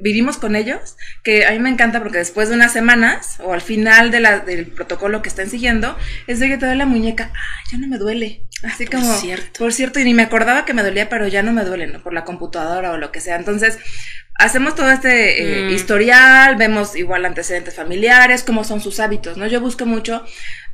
[0.00, 3.60] vivimos con ellos, que a mí me encanta porque después de unas semanas o al
[3.60, 7.30] final de la, del protocolo que están siguiendo, es de que te duele la muñeca,
[7.34, 8.44] ah, ya no me duele.
[8.62, 9.58] Así ah, como, cierto.
[9.58, 12.02] por cierto, y ni me acordaba que me dolía, pero ya no me duele, ¿no?
[12.02, 13.36] Por la computadora o lo que sea.
[13.36, 13.78] Entonces,
[14.34, 15.74] hacemos todo este eh, mm.
[15.74, 19.46] historial, vemos igual antecedentes familiares, cómo son sus hábitos, ¿no?
[19.46, 20.24] Yo busco mucho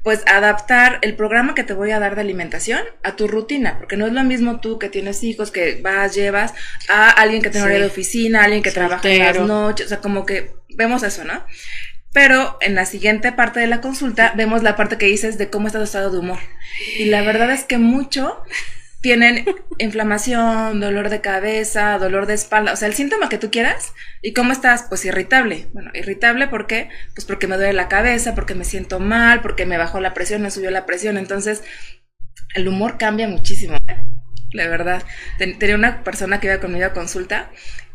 [0.04, 3.96] pues adaptar el programa que te voy a dar de alimentación a tu rutina, porque
[3.96, 6.52] no es lo mismo tú que tienes hijos, que vas, llevas,
[6.90, 10.00] a alguien que tiene hora de oficina, alguien que trabaja en las noches, o sea,
[10.00, 11.42] como que vemos eso, ¿no?
[12.12, 15.66] Pero en la siguiente parte de la consulta vemos la parte que dices de cómo
[15.66, 16.38] está tu estado de humor.
[16.98, 18.42] Y la verdad es que mucho
[19.04, 19.44] tienen
[19.76, 23.92] inflamación, dolor de cabeza, dolor de espalda, o sea, el síntoma que tú quieras.
[24.22, 24.86] ¿Y cómo estás?
[24.88, 25.66] Pues irritable.
[25.74, 26.88] Bueno, irritable ¿por qué?
[27.14, 30.40] Pues porque me duele la cabeza, porque me siento mal, porque me bajó la presión,
[30.40, 31.18] me subió la presión.
[31.18, 31.62] Entonces,
[32.54, 33.96] el humor cambia muchísimo, ¿eh?
[34.54, 35.02] la verdad.
[35.36, 37.50] Tenía una persona que iba conmigo a consulta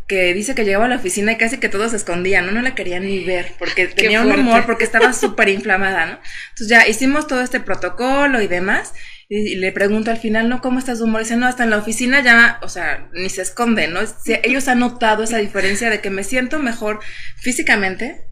[0.08, 2.52] que dice que llegaba a la oficina y casi que todos se escondían, ¿no?
[2.52, 6.20] No la querían ni ver porque tenía un humor, porque estaba súper inflamada, ¿no?
[6.50, 8.94] Entonces ya hicimos todo este protocolo y demás
[9.30, 10.60] y, le pregunto al final, ¿no?
[10.62, 11.22] ¿Cómo estás de humor?
[11.22, 14.02] dice, no, hasta en la oficina ya, o sea, ni se esconde, ¿no?
[14.44, 17.00] ellos han notado esa diferencia de que me siento mejor
[17.38, 18.26] físicamente,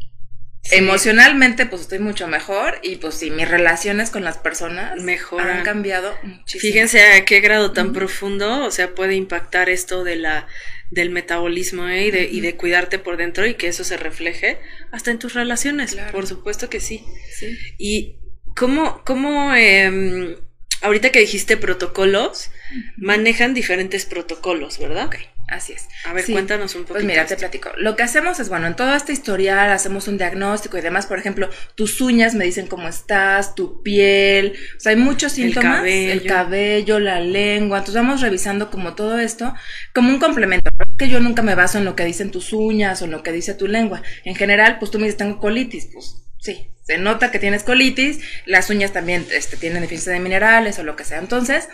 [0.71, 6.13] Emocionalmente, pues estoy mucho mejor y pues sí, mis relaciones con las personas han cambiado
[6.23, 6.61] muchísimo.
[6.61, 10.47] Fíjense a qué grado tan profundo, o sea, puede impactar esto de la
[10.89, 12.07] del metabolismo ¿eh?
[12.07, 14.57] y, de, y de cuidarte por dentro y que eso se refleje
[14.91, 17.03] hasta en tus relaciones, por supuesto que sí.
[17.33, 17.57] sí.
[17.77, 18.19] Y
[18.55, 20.35] ¿cómo, cómo em,
[20.81, 22.51] ahorita que dijiste protocolos,
[22.97, 25.09] manejan diferentes protocolos, ¿verdad?
[25.47, 25.87] Así es.
[26.03, 26.95] A ver, cuéntanos un poco.
[26.95, 27.69] Pues mira, te platico.
[27.77, 31.05] Lo que hacemos es, bueno, en toda esta historial hacemos un diagnóstico y demás.
[31.05, 34.57] Por ejemplo, tus uñas me dicen cómo estás, tu piel.
[34.75, 35.85] O sea, hay muchos síntomas.
[35.85, 36.99] El cabello.
[36.99, 37.77] la lengua.
[37.77, 39.53] Entonces vamos revisando como todo esto
[39.93, 40.69] como un complemento.
[40.97, 43.31] Que yo nunca me baso en lo que dicen tus uñas o en lo que
[43.31, 44.03] dice tu lengua.
[44.25, 45.87] En general, pues tú me dices, tengo colitis.
[45.93, 48.19] Pues sí, se nota que tienes colitis.
[48.45, 51.19] Las uñas también este, tienen deficiencia de minerales o lo que sea.
[51.19, 51.67] Entonces,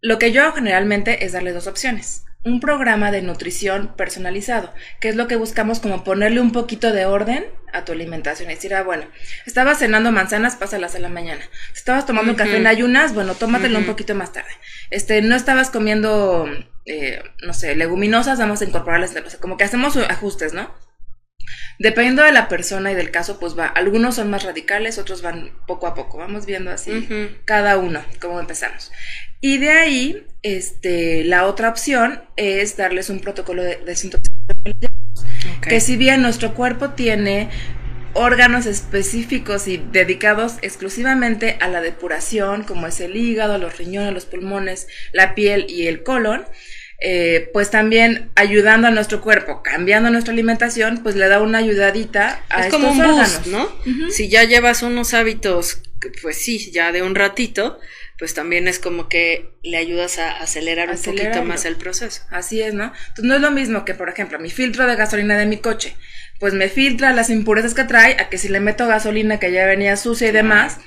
[0.00, 5.08] lo que yo hago generalmente es darle dos opciones un programa de nutrición personalizado, que
[5.08, 8.50] es lo que buscamos como ponerle un poquito de orden a tu alimentación.
[8.50, 9.04] Y decir, ah, bueno,
[9.44, 11.42] estabas cenando manzanas, pásalas a la mañana.
[11.74, 14.50] Estabas tomando café en ayunas, bueno, tómatelo un poquito más tarde.
[14.90, 16.48] Este, no estabas comiendo,
[16.86, 20.72] eh, no sé, leguminosas, vamos a incorporarlas, como que hacemos ajustes, ¿no?
[21.78, 25.52] Dependiendo de la persona y del caso, pues va, algunos son más radicales, otros van
[25.66, 27.08] poco a poco, vamos viendo así
[27.44, 28.90] cada uno, cómo empezamos.
[29.40, 34.74] Y de ahí, este, la otra opción es darles un protocolo de desintoxicación.
[35.62, 37.48] Que si bien nuestro cuerpo tiene
[38.14, 44.26] órganos específicos y dedicados exclusivamente a la depuración, como es el hígado, los riñones, los
[44.26, 46.44] pulmones, la piel y el colon,
[47.00, 52.42] eh, pues también ayudando a nuestro cuerpo, cambiando nuestra alimentación, pues le da una ayudadita
[52.48, 53.46] a es como un órganos.
[53.46, 53.68] ¿no?
[54.10, 55.80] Si ya llevas unos hábitos,
[56.22, 57.78] pues sí, ya de un ratito,
[58.18, 62.22] pues también es como que le ayudas a acelerar un poquito más el proceso.
[62.30, 62.92] Así es, ¿no?
[63.08, 65.94] Entonces no es lo mismo que, por ejemplo, mi filtro de gasolina de mi coche,
[66.40, 69.66] pues me filtra las impurezas que trae, a que si le meto gasolina que ya
[69.66, 70.78] venía sucia y demás,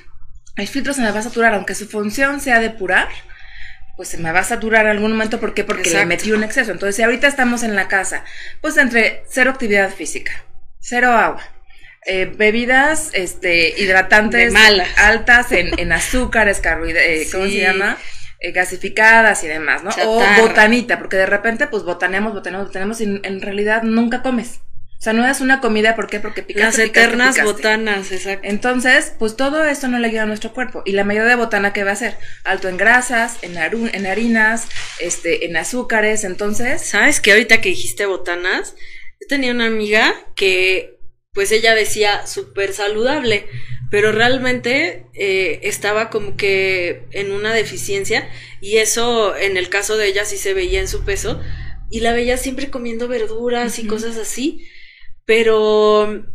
[0.58, 3.08] el filtro se me va a saturar, aunque su función sea depurar,
[4.02, 5.64] pues se me va a saturar en algún momento, ¿por qué?
[5.64, 6.72] Porque le metí un exceso.
[6.72, 8.26] Entonces, si ahorita estamos en la casa,
[8.60, 10.44] pues entre cero actividad física,
[10.80, 11.44] cero agua,
[12.08, 14.56] eh, bebidas este, hidratantes
[14.98, 17.96] altas en, en azúcares, carbohidratos, eh, ¿cómo se llama?
[18.40, 19.92] Eh, gasificadas y demás, ¿no?
[20.08, 24.62] O botanita, porque de repente pues botaneamos, botaneamos, botaneamos y en realidad nunca comes.
[25.02, 26.20] O sea, no es una comida, ¿por qué?
[26.20, 28.48] Porque picaste, Las eternas botanas, exacto.
[28.48, 30.84] Entonces, pues todo esto no le ayuda a nuestro cuerpo.
[30.86, 32.20] Y la mayoría de botana, ¿qué va a ser?
[32.44, 34.68] Alto en grasas, en, en harinas,
[35.00, 36.84] este, en azúcares, entonces...
[36.84, 38.76] ¿Sabes que ahorita que dijiste botanas?
[39.20, 41.00] Yo tenía una amiga que
[41.34, 43.48] pues ella decía súper saludable,
[43.90, 48.30] pero realmente eh, estaba como que en una deficiencia
[48.62, 51.42] y eso en el caso de ella sí se veía en su peso
[51.90, 54.68] y la veía siempre comiendo verduras y cosas así,
[55.26, 56.26] pero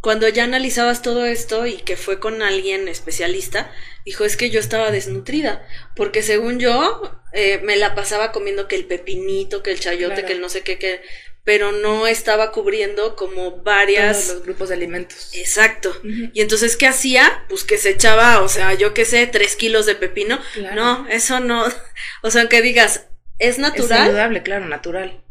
[0.00, 3.72] cuando ya analizabas todo esto y que fue con alguien especialista,
[4.04, 8.76] dijo es que yo estaba desnutrida, porque según yo eh, me la pasaba comiendo que
[8.76, 11.00] el pepinito, que el chayote, que el no sé qué, que
[11.44, 14.28] pero no estaba cubriendo como varias...
[14.28, 15.30] los grupos de alimentos.
[15.34, 15.94] Exacto.
[16.02, 17.44] Y entonces, ¿qué hacía?
[17.50, 20.40] Pues que se echaba, o sea, yo qué sé, tres kilos de pepino.
[20.74, 21.64] No, eso no.
[22.22, 24.00] O sea, aunque digas, es natural.
[24.00, 25.23] Es saludable, claro, natural.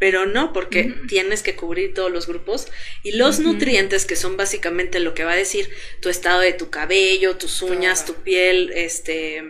[0.00, 2.66] Pero no, porque tienes que cubrir todos los grupos
[3.04, 6.70] y los nutrientes, que son básicamente lo que va a decir tu estado de tu
[6.70, 9.44] cabello, tus uñas, tu piel, este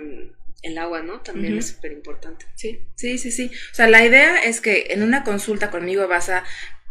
[0.62, 1.22] el agua, ¿no?
[1.22, 2.44] También es súper importante.
[2.54, 3.50] Sí, sí, sí, sí.
[3.72, 6.44] O sea, la idea es que en una consulta conmigo vas a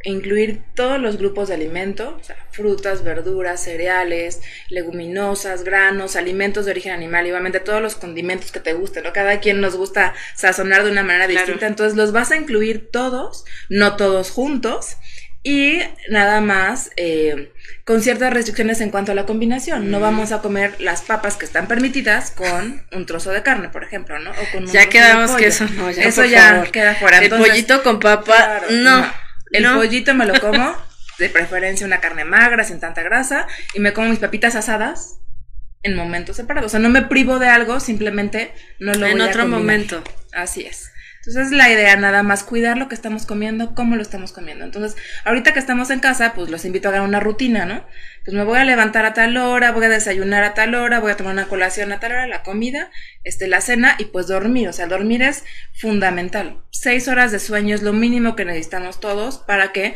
[0.04, 6.72] incluir todos los grupos de alimento, o sea, frutas, verduras, cereales, leguminosas, granos, alimentos de
[6.72, 9.14] origen animal, y obviamente todos los condimentos que te gusten, ¿no?
[9.14, 13.44] Cada quien nos gusta sazonar de una manera distinta, entonces los vas a incluir todos,
[13.70, 14.98] no todos juntos,
[15.42, 17.54] y nada más eh,
[17.86, 19.90] con ciertas restricciones en cuanto a la combinación.
[19.90, 20.02] No mm.
[20.02, 24.20] vamos a comer las papas que están permitidas con un trozo de carne, por ejemplo,
[24.20, 24.32] ¿no?
[24.32, 27.20] O con ya quedamos que eso no, ya, Eso ya queda fuera.
[27.20, 29.10] El pollito con papa, no,
[29.52, 30.76] El pollito me lo como,
[31.18, 35.20] de preferencia una carne magra, sin tanta grasa, y me como mis papitas asadas
[35.84, 36.68] en momentos separados.
[36.68, 40.04] O sea, no me privo de algo, simplemente no lo en otro momento.
[40.32, 40.92] Así es.
[41.26, 44.64] Entonces la idea nada más cuidar lo que estamos comiendo, cómo lo estamos comiendo.
[44.64, 47.86] Entonces, ahorita que estamos en casa, pues los invito a hacer una rutina, ¿no?
[48.24, 51.12] Pues me voy a levantar a tal hora, voy a desayunar a tal hora, voy
[51.12, 52.90] a tomar una colación a tal hora, la comida,
[53.26, 54.70] este, la cena y pues dormir.
[54.70, 56.64] O sea, dormir es fundamental.
[56.72, 59.96] Seis horas de sueño es lo mínimo que necesitamos todos para que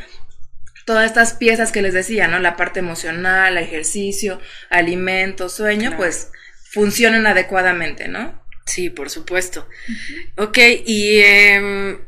[0.86, 2.40] todas estas piezas que les decía, ¿no?
[2.40, 6.32] La parte emocional, ejercicio, alimento, sueño, pues
[6.72, 8.43] funcionen adecuadamente, ¿no?
[8.66, 9.68] Sí, por supuesto.
[10.38, 12.00] Ok, y em,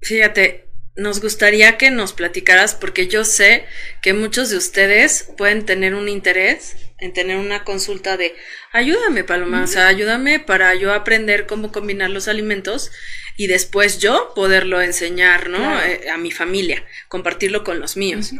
[0.00, 3.64] fíjate, nos gustaría que nos platicaras, porque yo sé
[4.02, 8.34] que muchos de ustedes pueden tener un interés en tener una consulta de
[8.72, 12.92] ayúdame, Paloma, o sea, ayúdame para yo aprender cómo combinar los alimentos
[13.36, 15.82] y después yo poderlo enseñar, ¿no?
[15.82, 18.32] Eh, a mi familia, compartirlo con los míos.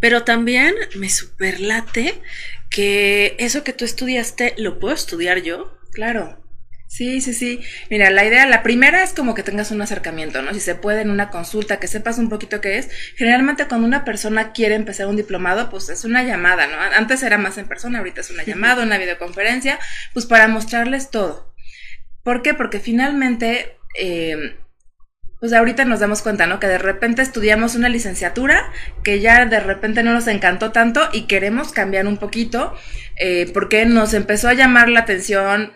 [0.00, 2.20] Pero también me superlate
[2.70, 5.78] que eso que tú estudiaste lo puedo estudiar yo.
[5.92, 6.42] Claro.
[6.88, 7.60] Sí, sí, sí.
[7.90, 10.54] Mira, la idea, la primera es como que tengas un acercamiento, ¿no?
[10.54, 12.88] Si se puede en una consulta, que sepas un poquito qué es.
[13.14, 16.80] Generalmente cuando una persona quiere empezar un diplomado, pues es una llamada, ¿no?
[16.80, 19.78] Antes era más en persona, ahorita es una llamada, una videoconferencia,
[20.14, 21.54] pues para mostrarles todo.
[22.22, 22.54] ¿Por qué?
[22.54, 24.56] Porque finalmente, eh,
[25.40, 26.58] pues ahorita nos damos cuenta, ¿no?
[26.58, 28.72] Que de repente estudiamos una licenciatura
[29.04, 32.74] que ya de repente no nos encantó tanto y queremos cambiar un poquito
[33.16, 35.72] eh, porque nos empezó a llamar la atención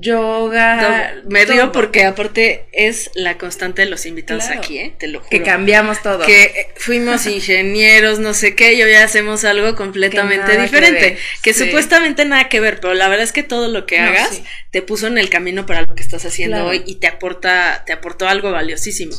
[0.00, 1.22] yoga.
[1.26, 4.94] me río porque aparte es la constante de los invitados aquí, ¿eh?
[4.98, 5.30] Te lo juro.
[5.30, 6.24] Que cambiamos todo.
[6.24, 11.18] Que fuimos ingenieros, no sé qué, y hoy hacemos algo completamente diferente.
[11.42, 14.82] Que, supuestamente nada que ver, pero la verdad es que todo lo que hagas te
[14.82, 18.28] puso en el camino para lo que estás haciendo hoy y te aporta, te aportó
[18.28, 19.16] algo valiosísimo.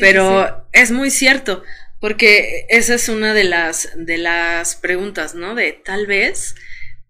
[0.00, 1.62] pero es muy cierto,
[2.00, 5.54] porque esa es una de las, de las preguntas, ¿no?
[5.54, 6.56] De tal vez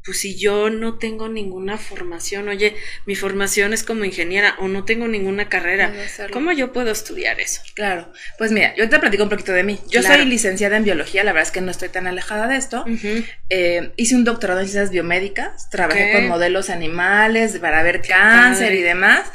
[0.05, 4.85] pues si yo no tengo ninguna formación, oye, mi formación es como ingeniera o no
[4.85, 5.93] tengo ninguna carrera,
[6.33, 7.63] ¿cómo yo puedo estudiar eso?
[7.75, 9.79] Claro, pues mira, yo te platico un poquito de mí.
[9.89, 12.85] Yo soy licenciada en biología, la verdad es que no estoy tan alejada de esto.
[13.49, 18.83] Eh, hice un doctorado en ciencias biomédicas, trabajé con modelos animales para ver cáncer y
[18.83, 19.31] demás.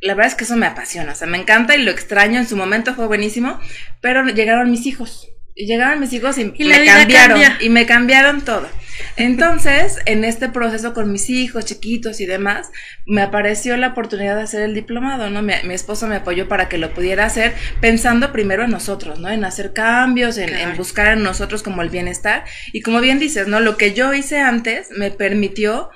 [0.00, 2.46] La verdad es que eso me apasiona, o sea, me encanta y lo extraño, en
[2.46, 3.60] su momento fue buenísimo,
[4.00, 5.28] pero llegaron mis hijos.
[5.60, 7.40] Y llegaron mis hijos y, me cambiaron.
[7.60, 8.68] Y me cambiaron todo.
[9.16, 12.70] Entonces, en este proceso con mis hijos chiquitos y demás,
[13.06, 15.42] me apareció la oportunidad de hacer el diplomado, ¿no?
[15.42, 19.28] Mi, esposo me apoyó para que lo pudiera hacer, pensando primero en nosotros, ¿no?
[19.30, 22.44] En hacer cambios, en, en, buscar en nosotros como el bienestar.
[22.72, 23.58] Y como bien dices, ¿no?
[23.58, 25.90] Lo que yo hice antes me permitió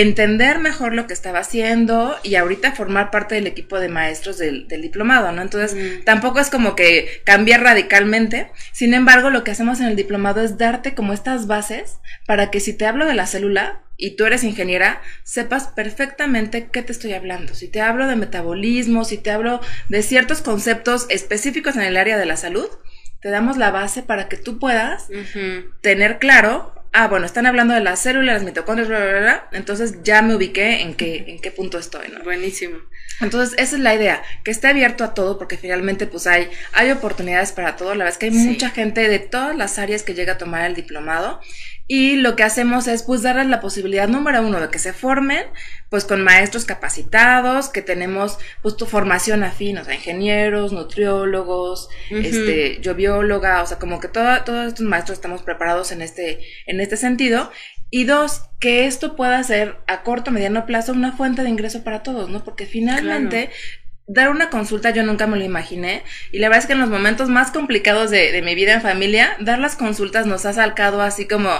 [0.00, 4.68] entender mejor lo que estaba haciendo y ahorita formar parte del equipo de maestros del,
[4.68, 5.42] diplomado, ¿no?
[5.42, 6.04] Entonces, mm.
[6.04, 8.52] tampoco es como que cambiar radicalmente.
[8.72, 12.60] Sin embargo, lo que hacemos en el diplomado es darte como estas bases para que
[12.60, 17.14] si te hablo de la célula y tú eres ingeniera, sepas perfectamente qué te estoy
[17.14, 17.54] hablando.
[17.54, 22.16] Si te hablo de metabolismo, si te hablo de ciertos conceptos específicos en el área
[22.16, 22.68] de la salud,
[23.20, 25.08] te damos la base para que tú puedas
[25.80, 30.02] tener claro ah, bueno, están hablando de las células, las mitocondrias, bla, bla, bla, entonces
[30.02, 32.22] ya me ubiqué en qué, en qué punto estoy, ¿no?
[32.24, 32.78] Buenísimo.
[33.20, 36.90] Entonces, esa es la idea, que esté abierto a todo, porque finalmente, pues hay, hay
[36.90, 37.94] oportunidades para todo.
[37.94, 40.64] La verdad es que hay mucha gente de todas las áreas que llega a tomar
[40.66, 41.40] el diplomado
[41.90, 45.46] y lo que hacemos es pues darles la posibilidad número uno de que se formen
[45.88, 52.78] pues con maestros capacitados, que tenemos pues tu formación afín, o sea, ingenieros, nutriólogos, este,
[52.82, 56.98] yo bióloga, o sea, como que todos estos maestros estamos preparados en este, en este
[56.98, 57.50] sentido.
[57.90, 62.02] Y dos, que esto pueda ser a corto, mediano plazo una fuente de ingreso para
[62.02, 62.44] todos, ¿no?
[62.44, 63.48] Porque finalmente
[64.08, 66.88] dar una consulta yo nunca me lo imaginé y la verdad es que en los
[66.88, 71.02] momentos más complicados de, de mi vida en familia, dar las consultas nos ha sacado
[71.02, 71.50] así como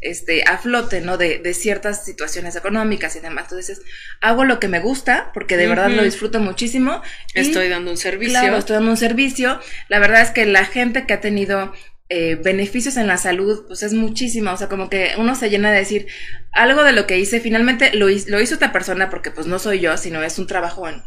[0.00, 1.16] este, a flote, ¿no?
[1.16, 3.44] De, de, ciertas situaciones económicas y demás.
[3.44, 3.82] Entonces,
[4.20, 7.02] hago lo que me gusta, porque de verdad lo disfruto muchísimo.
[7.34, 8.38] Estoy dando un servicio.
[8.38, 9.60] Claro, estoy dando un servicio.
[9.88, 11.72] La verdad es que la gente que ha tenido
[12.08, 14.52] eh, beneficios en la salud, pues es muchísima.
[14.52, 16.06] O sea, como que uno se llena de decir
[16.52, 19.80] algo de lo que hice, finalmente lo, lo hizo otra persona, porque pues no soy
[19.80, 21.02] yo, sino es un trabajo en,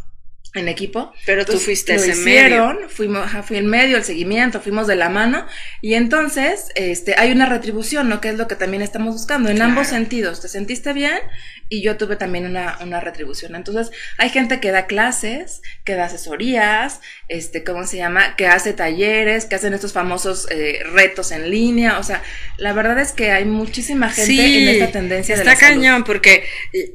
[0.53, 1.13] en equipo.
[1.25, 5.45] Pero tú fuiste lo hicieron, Fuimos, fui en medio, el seguimiento, fuimos de la mano
[5.81, 8.19] y entonces este, hay una retribución, ¿no?
[8.19, 10.41] Que es lo que también estamos buscando en ambos sentidos.
[10.41, 11.19] ¿Te sentiste bien?
[11.69, 13.55] Y yo tuve también una, una retribución.
[13.55, 18.35] Entonces hay gente que da clases, que da asesorías, este, ¿cómo se llama?
[18.35, 21.97] Que hace talleres, que hacen estos famosos eh, retos en línea.
[21.97, 22.21] O sea,
[22.57, 26.43] la verdad es que hay muchísima gente en esta tendencia de la cañón, porque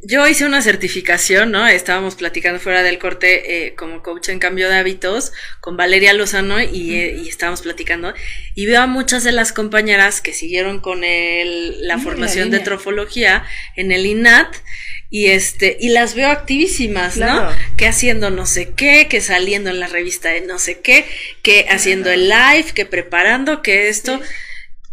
[0.03, 1.67] yo hice una certificación, ¿no?
[1.67, 6.61] Estábamos platicando fuera del corte eh, como coach en cambio de hábitos con Valeria Lozano
[6.61, 8.13] y, eh, y, estábamos platicando.
[8.55, 13.45] Y veo a muchas de las compañeras que siguieron con el, la formación de trofología
[13.77, 14.55] en el INAT
[15.09, 17.49] y este y las veo activísimas, ¿no?
[17.77, 21.07] Que haciendo no sé qué, que saliendo en la revista de no sé qué,
[21.43, 24.21] que haciendo el live, que preparando, que esto.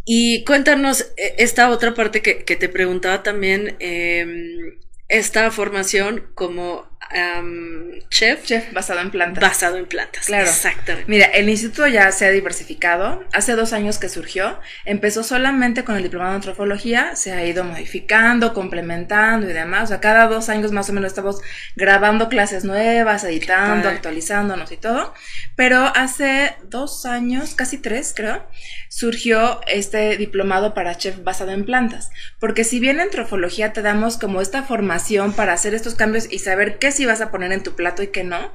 [0.05, 4.25] Y cuéntanos eh, esta otra parte que, que te preguntaba también, eh,
[5.07, 6.92] esta formación como
[8.09, 8.43] chef.
[8.43, 9.41] Chef basado en plantas.
[9.41, 10.25] Basado en plantas.
[10.25, 10.45] Claro.
[10.45, 11.09] Exactamente.
[11.09, 13.23] Mira, el instituto ya se ha diversificado.
[13.33, 14.59] Hace dos años que surgió.
[14.85, 17.15] Empezó solamente con el diplomado de antrofología.
[17.15, 19.85] Se ha ido modificando, complementando y demás.
[19.85, 21.41] O sea, cada dos años más o menos estamos
[21.75, 25.13] grabando clases nuevas, editando, actualizándonos y todo.
[25.55, 28.47] Pero hace dos años, casi tres creo,
[28.89, 32.09] surgió este diplomado para chef basado en plantas.
[32.39, 36.39] Porque si bien en trofología te damos como esta formación para hacer estos cambios y
[36.39, 38.51] saber qué sí vas a poner en tu plato y qué no,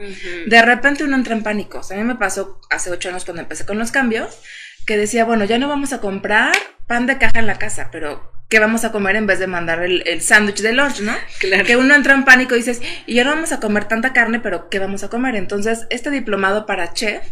[0.46, 1.80] de repente uno entra en pánico.
[1.90, 4.38] a mí me pasó hace ocho años cuando empecé con los cambios,
[4.86, 6.52] que decía, bueno, ya no vamos a comprar
[6.86, 9.82] pan de caja en la casa, pero ¿qué vamos a comer en vez de mandar
[9.82, 11.14] el, el sándwich de lunch, no?
[11.38, 11.64] Claro.
[11.64, 14.40] Que uno entra en pánico y dices, y ya no vamos a comer tanta carne,
[14.40, 15.36] pero ¿qué vamos a comer?
[15.36, 17.22] Entonces, este diplomado para chef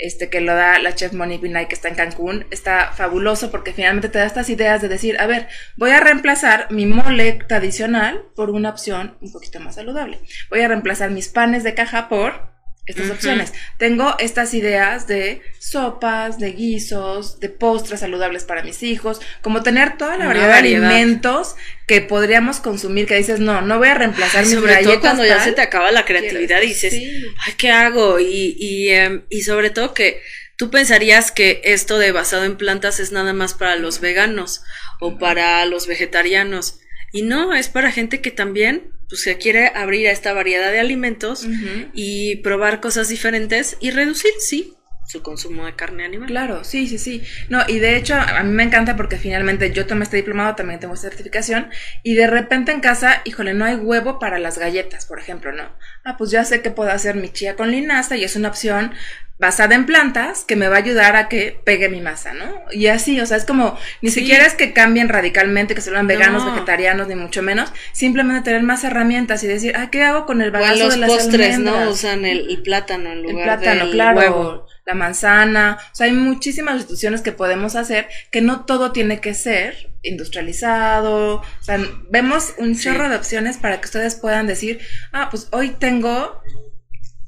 [0.00, 3.72] este, que lo da la chef Monique Binay, que está en Cancún, está fabuloso porque
[3.72, 8.24] finalmente te da estas ideas de decir, a ver, voy a reemplazar mi mole tradicional
[8.34, 10.20] por una opción un poquito más saludable.
[10.50, 12.49] Voy a reemplazar mis panes de caja por
[12.90, 13.52] estas opciones.
[13.78, 19.96] Tengo estas ideas de sopas, de guisos, de postres saludables para mis hijos, como tener
[19.96, 24.44] toda la variedad, de alimentos que podríamos consumir, que dices, no, no voy a reemplazar
[24.44, 28.20] mis sobre todo cuando ya se te acaba la creatividad y dices, ay, ¿qué hago?
[28.20, 30.22] Y, y, em, y sobre todo que
[30.56, 34.62] tú pensarías que esto de basado en plantas es nada más para los veganos
[35.00, 36.80] o para los vegetarianos.
[37.12, 40.80] Y no, es para gente que también pues, se quiere abrir a esta variedad de
[40.80, 41.46] alimentos
[41.92, 44.76] y probar cosas diferentes y reducir, sí,
[45.10, 46.28] su consumo de carne animal.
[46.28, 47.22] Claro, sí, sí, sí.
[47.48, 50.78] No, y de hecho a mí me encanta porque finalmente yo tomé este diplomado, también
[50.78, 51.68] tengo certificación,
[52.04, 55.74] y de repente en casa, híjole, no hay huevo para las galletas, por ejemplo, ¿no?
[56.04, 58.92] Ah, pues ya sé que puedo hacer mi chía con linaza y es una opción
[59.40, 62.44] basada en plantas que me va a ayudar a que pegue mi masa, ¿no?
[62.72, 66.06] Y así, o sea, es como, ni siquiera es que cambien radicalmente, que se vuelvan
[66.06, 70.42] veganos, vegetarianos, ni mucho menos, simplemente tener más herramientas y decir, ah, ¿qué hago con
[70.42, 71.88] el bagazo de las postres, ¿no?
[71.88, 74.66] Usan el, plátano en lugar el plátano, claro, huevo.
[74.84, 79.32] la manzana, o sea, hay muchísimas instituciones que podemos hacer que no todo tiene que
[79.32, 81.78] ser industrializado, o sea,
[82.10, 84.80] vemos un chorro de opciones para que ustedes puedan decir,
[85.12, 86.42] ah, pues hoy tengo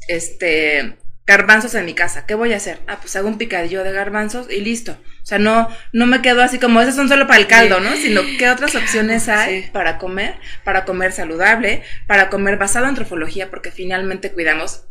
[0.09, 0.97] este
[1.27, 2.27] garbanzos en mi casa.
[2.27, 2.81] ¿Qué voy a hacer?
[2.87, 4.93] Ah, pues hago un picadillo de garbanzos y listo.
[5.23, 7.95] O sea, no, no me quedo así como esos son solo para el caldo, ¿no?
[7.95, 13.51] Sino qué otras opciones hay para comer, para comer saludable, para comer basado en trofología,
[13.51, 14.85] porque finalmente cuidamos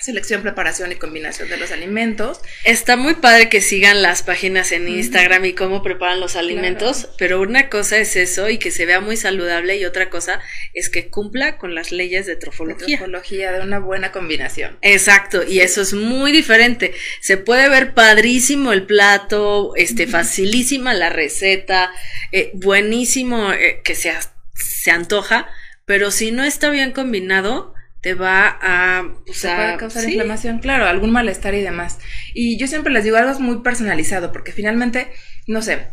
[0.00, 2.40] selección, preparación y combinación de los alimentos.
[2.64, 7.40] Está muy padre que sigan las páginas en Instagram y cómo preparan los alimentos, pero
[7.40, 10.40] una cosa es eso y que se vea muy saludable y otra cosa
[10.74, 12.86] es que cumpla con las leyes de trofología.
[12.86, 14.78] De trofología, de una buena combinación.
[14.82, 16.94] Exacto, y eso es muy diferente.
[17.20, 21.92] Se puede ver padrísimo el plato, este, facilísima la receta,
[22.32, 24.12] eh, buenísimo eh, que se,
[24.54, 25.48] se antoja,
[25.84, 27.74] pero si no está bien combinado,
[28.08, 31.98] te va a, puede causar inflamación, claro, algún malestar y demás.
[32.32, 35.12] Y yo siempre les digo algo es muy personalizado, porque finalmente,
[35.46, 35.88] no sé,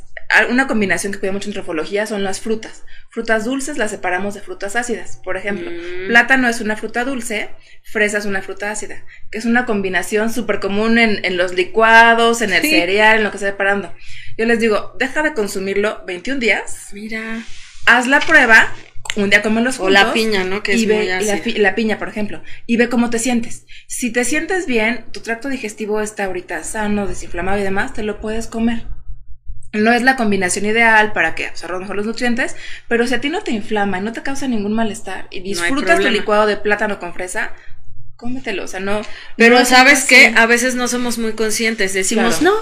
[0.50, 2.86] una combinación que cuida mucho en trofología son las frutas.
[3.10, 5.20] Frutas dulces las separamos de frutas ácidas.
[5.26, 6.08] Por ejemplo, mm.
[6.08, 7.50] plátano es una fruta dulce,
[7.84, 12.54] fresa es una fruta ácida, que es una combinación súper común en, los licuados, en
[12.54, 13.94] el cereal, en lo que se separando.
[14.38, 16.92] Yo les digo, deja de consumirlo 21 días.
[16.94, 17.42] Mira.
[17.86, 18.74] Haz la prueba
[19.16, 19.80] un día los juntos.
[19.80, 20.64] O la piña, ¿no?
[20.64, 21.06] Que y ve,
[21.58, 22.42] la, piña, por ejemplo.
[22.66, 23.66] Y ve cómo te sientes.
[23.88, 28.20] Si te sientes bien, tu tracto digestivo está ahorita sano, desinflamado y demás, te lo
[28.20, 28.88] puedes comer.
[29.74, 32.56] No es la combinación ideal para que absorba mejor los nutrientes,
[32.88, 36.00] pero si a ti no te inflama y no te causa ningún malestar y disfrutas
[36.00, 37.54] tu licuado de plátano con fresa,
[38.16, 39.02] cómetelo, o sea, no.
[39.36, 42.54] Pero sabes que a veces no somos muy conscientes, decimos, no,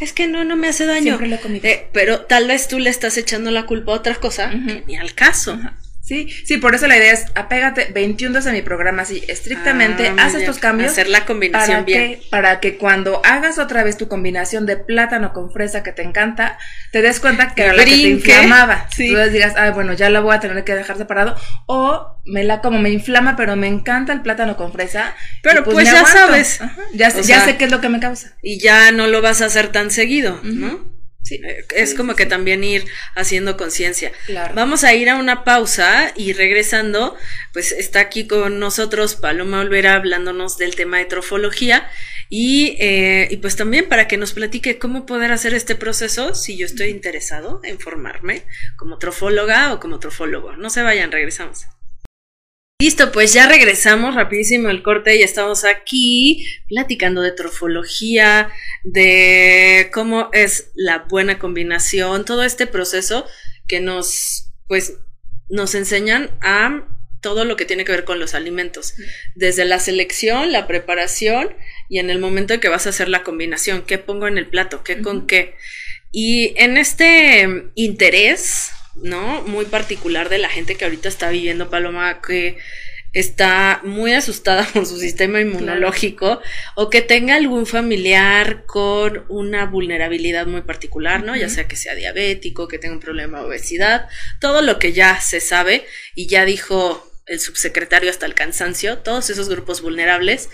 [0.00, 1.18] es que no, no me hace daño.
[1.18, 4.52] Siempre lo eh, pero tal vez tú le estás echando la culpa a otra cosa
[4.52, 5.58] ni al caso.
[6.02, 10.08] Sí, sí, por eso la idea es apégate 21 días a mi programa así estrictamente,
[10.08, 10.92] ah, haz estos cambios.
[10.92, 12.20] Hacer la combinación para bien.
[12.20, 16.02] Que, para que cuando hagas otra vez tu combinación de plátano con fresa que te
[16.02, 16.58] encanta,
[16.90, 18.88] te des cuenta que era la que te inflamaba.
[18.90, 19.12] Sí.
[19.12, 21.36] Tú digas, ay, bueno, ya la voy a tener que dejar separado.
[21.66, 25.14] O me la como me inflama, pero me encanta el plátano con fresa.
[25.42, 26.60] Pero pues, pues ya sabes.
[26.94, 28.36] ya, ya sé qué es lo que me causa.
[28.42, 30.99] Y ya no lo vas a hacer tan seguido, ¿no?
[31.30, 34.12] Eh, es como que también ir haciendo conciencia.
[34.54, 37.16] Vamos a ir a una pausa y regresando,
[37.52, 41.88] pues está aquí con nosotros Paloma Olvera hablándonos del tema de trofología
[42.28, 46.56] y, eh, y pues también para que nos platique cómo poder hacer este proceso si
[46.56, 48.44] yo estoy interesado en formarme
[48.76, 50.56] como trofóloga o como trofólogo.
[50.56, 51.66] No se vayan, regresamos.
[52.80, 58.50] Listo, pues ya regresamos rapidísimo el corte y estamos aquí platicando de trofología,
[58.84, 63.26] de cómo es la buena combinación, todo este proceso
[63.68, 64.94] que nos, pues,
[65.50, 66.88] nos enseñan a
[67.20, 68.94] todo lo que tiene que ver con los alimentos,
[69.34, 71.54] desde la selección, la preparación
[71.90, 74.46] y en el momento en que vas a hacer la combinación, qué pongo en el
[74.46, 75.54] plato, qué con qué.
[76.12, 79.42] Y en este interés ¿no?
[79.42, 82.58] Muy particular de la gente que ahorita está viviendo Paloma, que
[83.12, 86.40] está muy asustada por su sistema inmunológico
[86.76, 91.36] o que tenga algún familiar con una vulnerabilidad muy particular, ¿no?
[91.36, 94.08] Ya sea que sea diabético, que tenga un problema de obesidad,
[94.40, 99.30] todo lo que ya se sabe y ya dijo el subsecretario hasta el cansancio, todos
[99.30, 100.48] esos grupos vulnerables,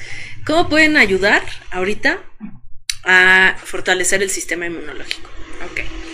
[0.45, 2.22] ¿cómo pueden ayudar ahorita
[3.05, 5.30] a fortalecer el sistema inmunológico?
[5.70, 6.05] Ok.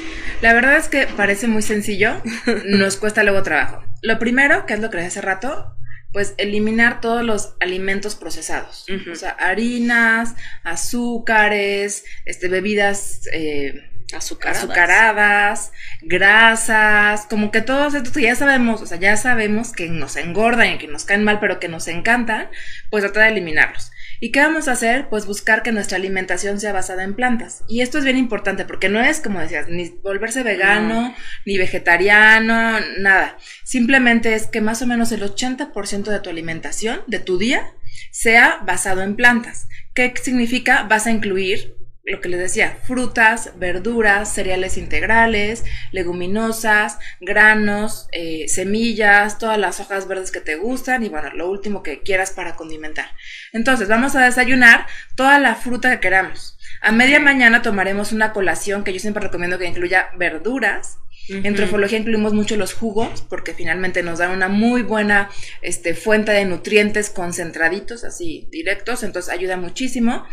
[0.42, 2.20] La verdad es que parece muy sencillo,
[2.64, 3.84] nos cuesta luego trabajo.
[4.02, 5.76] Lo primero, que es lo que les hace rato,
[6.12, 10.34] pues eliminar todos los alimentos procesados, o sea, harinas,
[10.64, 14.64] azúcares, este, bebidas eh, azucaradas.
[14.64, 15.72] azucaradas.
[16.02, 20.72] grasas, como que todos estos que ya sabemos, o sea, ya sabemos que nos engordan
[20.72, 22.50] y que nos caen mal, pero que nos encantan,
[22.90, 23.92] pues trata de eliminarlos.
[24.24, 25.08] ¿Y qué vamos a hacer?
[25.08, 27.64] Pues buscar que nuestra alimentación sea basada en plantas.
[27.66, 31.12] Y esto es bien importante porque no es, como decías, ni volverse vegano,
[31.44, 33.36] ni vegetariano, nada.
[33.64, 37.72] Simplemente es que más o menos el 80% de tu alimentación, de tu día,
[38.12, 39.66] sea basado en plantas.
[39.92, 40.84] ¿Qué significa?
[40.84, 49.38] Vas a incluir lo que les decía, frutas, verduras, cereales integrales, leguminosas, granos, eh, semillas,
[49.38, 53.06] todas las hojas verdes que te gustan y bueno, lo último que quieras para condimentar.
[53.52, 56.58] Entonces, vamos a desayunar toda la fruta que queramos.
[56.80, 60.98] A media mañana tomaremos una colación que yo siempre recomiendo que incluya verduras.
[61.28, 65.30] En trofología incluimos mucho los jugos porque finalmente nos dan una muy buena
[65.62, 70.26] este, fuente de nutrientes concentraditos, así directos, entonces ayuda muchísimo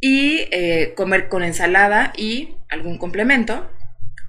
[0.00, 3.70] y eh, comer con ensalada y algún complemento.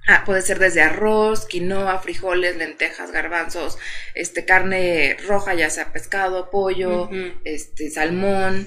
[0.06, 3.78] Ah, puede ser desde arroz, quinoa, frijoles, lentejas, garbanzos,
[4.14, 7.08] este, carne roja, ya sea pescado, pollo,
[7.44, 8.66] este, salmón,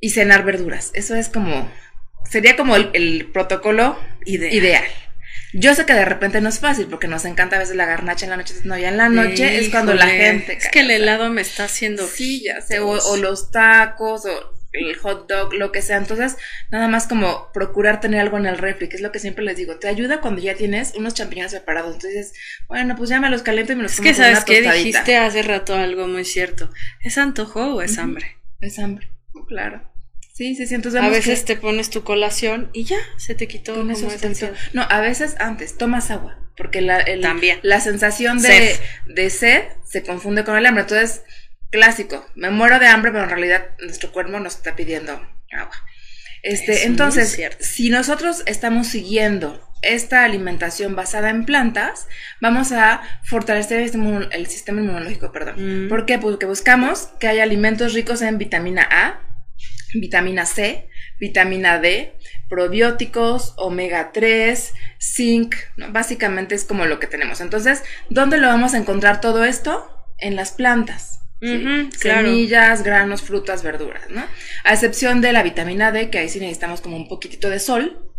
[0.00, 0.90] y cenar verduras.
[0.94, 1.70] Eso es como,
[2.28, 4.84] sería como el, protocolo ideal.
[5.52, 8.24] Yo sé que de repente no es fácil porque nos encanta a veces la garnacha
[8.26, 10.56] en la noche, no, ya en la noche es cuando la gente...
[10.56, 12.06] Es que el helado me está haciendo...
[12.06, 15.96] Sí, ya sé, o los tacos, o el hot dog, lo que sea.
[15.96, 16.36] Entonces,
[16.70, 19.56] nada más como procurar tener algo en el refri, que es lo que siempre les
[19.56, 19.76] digo.
[19.76, 21.94] Te ayuda cuando ya tienes unos champiñones preparados.
[21.94, 22.32] Entonces,
[22.68, 25.42] bueno, pues ya me los caliento y me los Es que sabes que dijiste hace
[25.42, 26.70] rato algo muy cierto.
[27.02, 28.36] ¿Es antojo o es hambre?
[28.60, 29.10] Es hambre,
[29.48, 29.90] claro.
[30.40, 30.74] Sí, sí, sí.
[30.74, 34.08] Entonces, a veces te pones tu colación y ya se te quitó con eso
[34.72, 37.58] No, a veces antes tomas agua, porque la, También.
[37.62, 40.84] la sensación de de sed se confunde con el hambre.
[40.84, 41.24] Entonces,
[41.70, 45.12] clásico, me muero de hambre, pero en realidad nuestro cuerpo nos está pidiendo
[45.52, 45.84] agua.
[46.42, 52.06] Este, entonces, si nosotros estamos siguiendo esta alimentación basada en plantas,
[52.40, 55.86] vamos a fortalecer el, sistema inmunológico, perdón.
[55.86, 55.88] Mm.
[55.88, 56.18] ¿Por qué?
[56.18, 59.20] Porque buscamos que haya alimentos ricos en vitamina A,
[59.94, 62.14] vitamina C, vitamina D,
[62.48, 65.54] probióticos, omega 3, zinc,
[65.90, 67.40] básicamente es como lo que tenemos.
[67.40, 69.88] Entonces, ¿dónde lo vamos a encontrar todo esto?
[70.18, 71.20] En las plantas.
[71.40, 74.26] Semillas, granos, frutas, verduras, ¿no?
[74.64, 78.10] A excepción de la vitamina D, que ahí sí necesitamos como un poquitito de sol,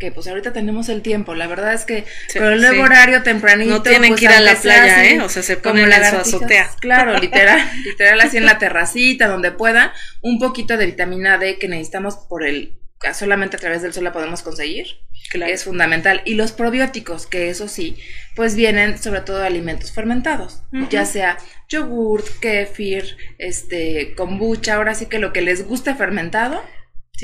[0.00, 1.34] que pues ahorita tenemos el tiempo.
[1.34, 3.70] La verdad es que con el nuevo horario tempranito.
[3.70, 5.20] No tienen pues, que ir a la playa, ¿eh?
[5.20, 6.70] O sea, se ponen en su azotea.
[6.80, 9.92] Claro, literal, literal así en la terracita, donde pueda.
[10.22, 12.79] Un poquito de vitamina D que necesitamos por el
[13.14, 14.86] solamente a través del sol la podemos conseguir,
[15.30, 16.22] que es fundamental.
[16.24, 17.96] Y los probióticos, que eso sí,
[18.36, 21.38] pues vienen sobre todo de alimentos fermentados, ya sea
[21.68, 26.62] yogurt, kefir, este, kombucha, ahora sí que lo que les guste fermentado,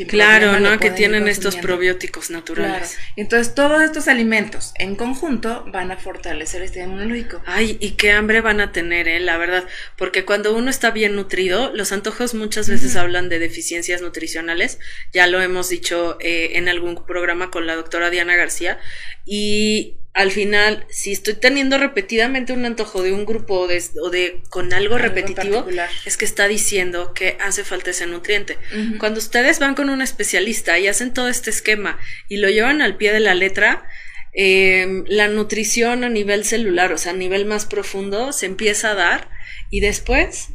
[0.05, 0.79] claro, ¿no?
[0.79, 2.97] Que tienen estos probióticos naturales.
[3.17, 7.43] Entonces, todos estos alimentos en conjunto van a fortalecer el sistema inmunológico.
[7.47, 9.21] Ay, y qué hambre van a tener, ¿eh?
[9.21, 9.65] La verdad.
[9.97, 14.79] Porque cuando uno está bien nutrido, los antojos muchas veces hablan de deficiencias nutricionales.
[15.13, 18.79] Ya lo hemos dicho eh, en algún programa con la doctora Diana García.
[19.25, 24.41] Y al final, si estoy teniendo repetidamente un antojo de un grupo de, o de
[24.49, 25.67] con algo, repetitivo,
[26.07, 28.57] es que está diciendo que hace falta ese nutriente.
[28.99, 31.99] Cuando ustedes van con un especialista y hacen todo este esquema
[32.31, 33.87] y lo llevan al pie de la letra,
[34.33, 38.95] em, la nutrición a nivel celular, o sea, a nivel más profundo, se empieza a
[38.95, 39.29] dar
[39.71, 40.49] y después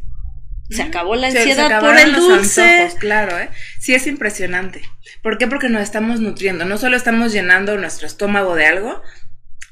[0.71, 2.89] se acabó la ansiedad por el dulce.
[2.99, 3.49] claro, ¿eh?
[3.79, 4.81] Sí, es impresionante.
[5.21, 5.45] ¿Por qué?
[5.47, 6.65] Porque nos estamos nutriendo.
[6.65, 9.03] No solo estamos llenando nuestro estómago de algo,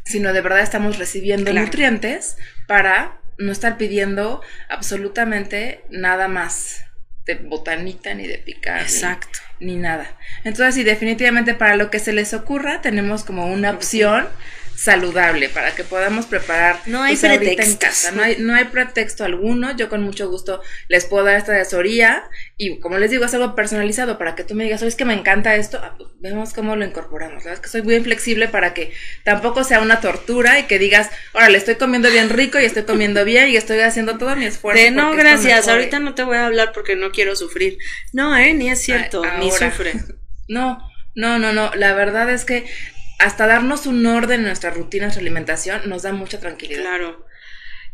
[0.10, 2.36] sino de verdad estamos recibiendo nutrientes
[2.68, 6.84] para no estar pidiendo absolutamente nada más
[7.26, 8.82] de botanita ni de picar.
[8.82, 9.39] Exacto.
[9.60, 10.07] Ni, nada.
[10.43, 14.28] Entonces, sí, definitivamente para lo que se les ocurra, tenemos como una opción
[14.80, 18.12] saludable para que podamos preparar no hay pues, pretexto en casa.
[18.12, 19.76] No hay, no hay pretexto alguno.
[19.76, 23.56] Yo con mucho gusto les puedo dar esta asesoría y como les digo, es algo
[23.56, 25.82] personalizado para que tú me digas, es que me encanta esto?
[25.84, 27.44] Ah, pues, vemos cómo lo incorporamos.
[27.44, 28.94] La verdad es que soy muy flexible para que
[29.26, 32.84] tampoco sea una tortura y que digas, ahora le estoy comiendo bien rico y estoy
[32.84, 34.82] comiendo bien y estoy haciendo todo mi esfuerzo.
[34.82, 37.78] De no, gracias, ahorita no te voy a hablar porque no quiero sufrir.
[38.14, 39.94] No, eh, ni es cierto, ni sufre.
[40.48, 40.80] No,
[41.14, 41.70] no, no, no.
[41.76, 42.66] La verdad es que
[43.20, 46.82] hasta darnos un orden en nuestra rutina de alimentación nos da mucha tranquilidad.
[46.82, 47.26] Claro.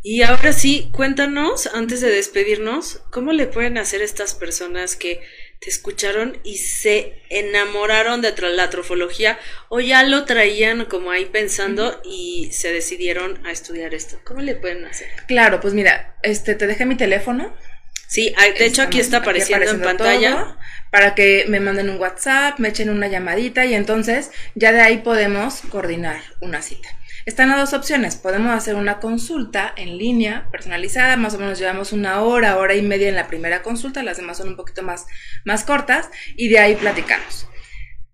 [0.02, 5.20] Y ahora sí, cuéntanos, antes de despedirnos, ¿cómo le pueden hacer estas personas que
[5.60, 9.36] te escucharon y se enamoraron de la trofología
[9.68, 14.20] o ya lo traían como ahí pensando y se decidieron a estudiar esto?
[14.24, 15.08] ¿Cómo le pueden hacer?
[15.26, 17.52] Claro, pues mira, este te dejé mi teléfono.
[18.08, 20.56] Sí, de hecho aquí está apareciendo, en pantalla.
[20.90, 24.98] para que me manden un WhatsApp, me echen una llamadita y entonces ya de ahí
[24.98, 26.88] podemos coordinar una cita.
[27.26, 28.14] Están las dos opciones.
[28.14, 32.82] Podemos hacer una consulta en línea personalizada, más o menos llevamos una hora, hora y
[32.82, 35.06] media en la primera consulta, las demás son un poquito más,
[35.44, 37.48] más cortas y de ahí platicamos.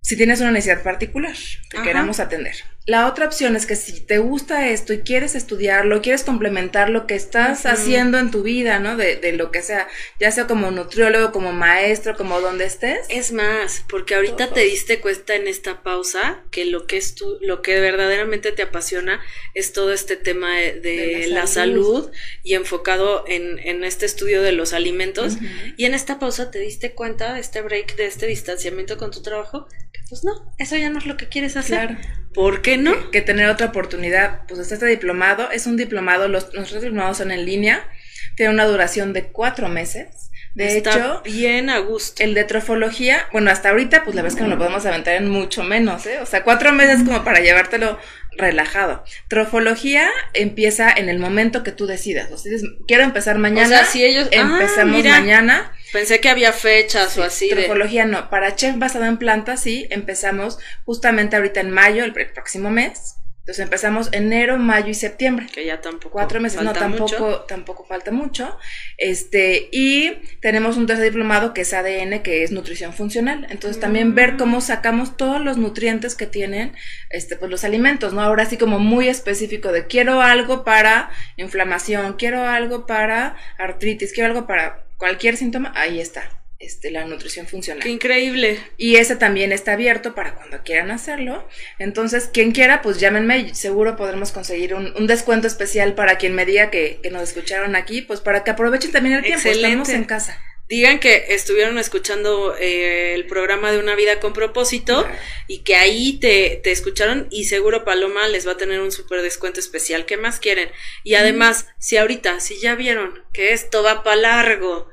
[0.00, 1.36] Si tienes una necesidad particular
[1.70, 2.56] que queramos atender.
[2.84, 7.06] La otra opción es que si te gusta esto y quieres estudiarlo, quieres complementar lo
[7.06, 8.96] que estás haciendo en tu vida, ¿no?
[8.96, 9.86] De, de, lo que sea,
[10.18, 13.06] ya sea como nutriólogo, como maestro, como donde estés.
[13.08, 17.38] Es más, porque ahorita te diste cuenta en esta pausa que lo que es tu,
[17.40, 19.20] lo que verdaderamente te apasiona
[19.54, 22.10] es todo este tema de, la, salud.
[22.42, 25.36] y enfocado en, en, este estudio de los alimentos.
[25.76, 29.22] Y en esta pausa te diste cuenta, de este break, de este distanciamiento con tu
[29.22, 29.68] trabajo,
[30.12, 31.88] pues no, eso ya no es lo que quieres hacer.
[31.88, 31.96] Claro.
[32.34, 33.10] ¿Por qué no?
[33.10, 34.42] Que, tener otra oportunidad.
[34.46, 37.88] Pues está este diplomado, es un diplomado, los, nuestros diplomados son en línea,
[38.36, 40.30] tiene una duración de cuatro meses.
[40.54, 42.22] De hecho, bien a gusto.
[42.22, 45.14] El de trofología, bueno, hasta ahorita, pues la verdad es que no lo podemos aventar
[45.14, 46.18] en mucho menos, ¿eh?
[46.20, 47.98] O sea, cuatro meses como para llevártelo
[48.36, 49.04] relajado.
[49.28, 52.30] Trofología empieza en el momento que tú decidas.
[52.32, 52.52] O sea,
[52.86, 53.64] quiero empezar mañana.
[53.64, 54.28] O sea, si ellos.
[54.30, 55.72] Ah, empezamos mañana.
[55.92, 57.50] Pensé que había fechas o así.
[57.50, 58.30] Trofología no.
[58.30, 63.16] Para chef basado en plantas, sí, empezamos justamente ahorita en mayo, el próximo mes.
[63.42, 65.48] Entonces empezamos enero, mayo y septiembre.
[65.52, 66.12] Que ya tampoco.
[66.12, 68.56] Cuatro meses, no, tampoco, tampoco falta mucho.
[68.98, 73.48] Este, y tenemos un tercer diplomado que es ADN, que es nutrición funcional.
[73.50, 74.36] Entonces también ver mm.
[74.38, 76.76] cómo sacamos todos los nutrientes que tienen,
[77.10, 78.20] este, pues los alimentos, ¿no?
[78.20, 84.28] Ahora sí como muy específico de quiero algo para inflamación, quiero algo para artritis, quiero
[84.28, 86.30] algo para cualquier síntoma, ahí está
[86.60, 87.82] este, la nutrición funcional.
[87.82, 88.60] ¡Qué increíble!
[88.76, 91.48] Y ese también está abierto para cuando quieran hacerlo.
[91.80, 96.70] Entonces, quien quiera, pues llámenme, seguro podremos conseguir un, descuento especial para quien me diga
[96.70, 100.40] que, nos escucharon aquí, pues para que aprovechen también el tiempo, estamos en casa.
[100.68, 105.06] Digan que estuvieron escuchando eh, el programa de Una Vida con Propósito
[105.46, 109.20] y que ahí te, te, escucharon y seguro Paloma les va a tener un súper
[109.22, 110.06] descuento especial.
[110.06, 110.70] ¿Qué más quieren?
[111.04, 114.88] Y además, si ahorita, si ya vieron que esto va para largo,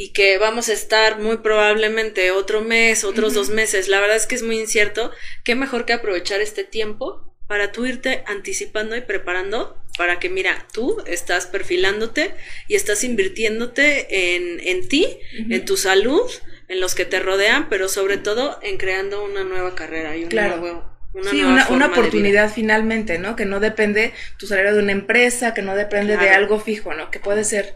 [0.00, 3.86] y que vamos a estar muy probablemente otro mes, otros dos meses.
[3.86, 5.10] La verdad es que es muy incierto.
[5.44, 10.66] Qué mejor que aprovechar este tiempo para tú irte anticipando y preparando para que, mira,
[10.72, 12.34] tú estás perfilándote
[12.68, 15.18] y estás invirtiéndote en, en ti,
[15.50, 16.22] en tu salud,
[16.68, 20.30] en los que te rodean, pero sobre todo en creando una nueva carrera y un
[20.30, 23.36] nuevo una sí, una, una, oportunidad finalmente, ¿no?
[23.36, 27.10] Que no depende tu salario de una empresa, que no depende de algo fijo, ¿no?
[27.10, 27.74] Que puede ser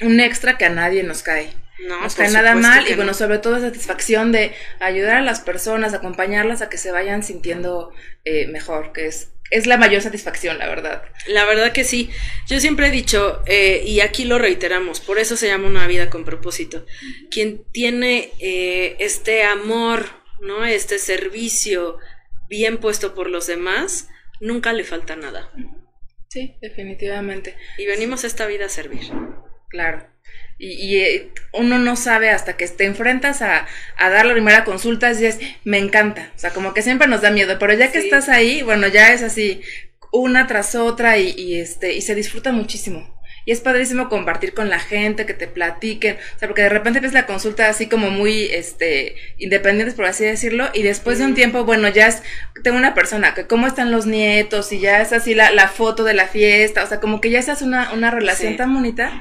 [0.00, 1.52] un extra que a nadie nos cae.
[1.86, 5.92] No, nos cae nada mal y bueno, sobre todo satisfacción de ayudar a las personas,
[5.92, 7.92] acompañarlas a que se vayan sintiendo
[8.24, 11.02] eh, mejor, que es, es la mayor satisfacción, la verdad.
[11.26, 12.10] La verdad que sí.
[12.48, 16.08] Yo siempre he dicho, eh, y aquí lo reiteramos, por eso se llama una vida
[16.08, 16.86] con propósito.
[17.30, 20.06] Quien tiene eh, este amor,
[20.40, 20.64] ¿no?
[20.64, 21.98] Este servicio
[22.48, 24.08] bien puesto por los demás,
[24.40, 25.52] nunca le falta nada.
[26.28, 27.54] Sí, definitivamente.
[27.76, 29.02] Y venimos a esta vida a servir.
[29.68, 30.08] Claro.
[30.58, 33.66] Y, eh, uno no sabe hasta que te enfrentas a,
[33.98, 36.30] dar la primera consulta y dices, me encanta.
[36.36, 39.12] O sea, como que siempre nos da miedo, pero ya que estás ahí, bueno, ya
[39.12, 39.60] es así,
[40.12, 43.18] una tras otra y, este, y se disfruta muchísimo.
[43.44, 47.00] Y es padrísimo compartir con la gente, que te platiquen, o sea, porque de repente
[47.00, 51.34] ves la consulta así como muy, este, independientes, por así decirlo, y después de un
[51.34, 52.22] tiempo, bueno, ya es,
[52.62, 56.04] tengo una persona que cómo están los nietos, y ya es así la, la foto
[56.04, 59.12] de la fiesta, o sea, como que ya se hace una, una relación tan bonita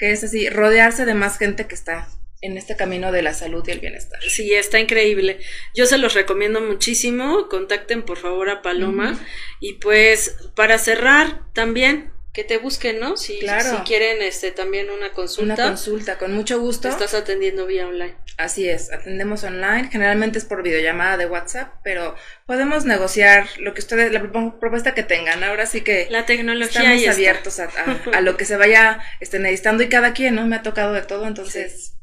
[0.00, 2.08] que es así, rodearse de más gente que está
[2.40, 4.18] en este camino de la salud y el bienestar.
[4.22, 5.38] Sí, está increíble.
[5.74, 7.48] Yo se los recomiendo muchísimo.
[7.50, 9.20] Contacten por favor a Paloma.
[9.60, 13.16] Y pues para cerrar también, que te busquen, ¿no?
[13.16, 15.54] Si, si quieren este también una consulta.
[15.54, 16.88] Una consulta, con mucho gusto.
[16.88, 18.14] Estás atendiendo vía online.
[18.36, 19.88] Así es, atendemos online.
[19.90, 22.14] Generalmente es por videollamada de WhatsApp, pero
[22.46, 24.22] podemos negociar lo que ustedes, la
[24.60, 25.42] propuesta que tengan.
[25.42, 29.88] Ahora sí que la tecnología estamos abiertos a, lo que se vaya este, necesitando y
[29.88, 30.46] cada quien, ¿no?
[30.46, 31.94] Me ha tocado de todo, entonces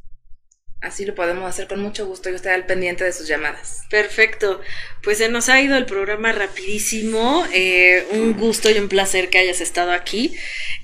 [0.82, 3.84] así lo podemos hacer con mucho gusto y estar al pendiente de sus llamadas.
[3.90, 4.62] Perfecto.
[5.04, 7.46] Pues se nos ha ido el programa rapidísimo.
[7.54, 10.36] Eh, un gusto y un placer que hayas estado aquí.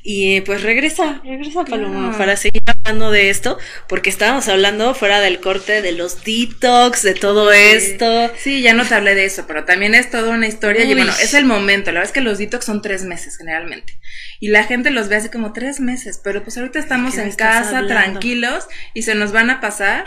[0.01, 3.57] Y pues regresa, regresa Paloma para seguir hablando de esto,
[3.87, 8.29] porque estábamos hablando fuera del corte de los detox, de todo esto.
[8.37, 10.83] Sí, ya no te hablé de eso, pero también es toda una historia.
[10.83, 11.91] Y bueno, es el momento.
[11.91, 13.97] La verdad es que los detox son tres meses generalmente.
[14.41, 17.87] Y la gente los ve así como tres meses, pero pues ahorita estamos en casa,
[17.87, 20.05] tranquilos, y se nos van a pasar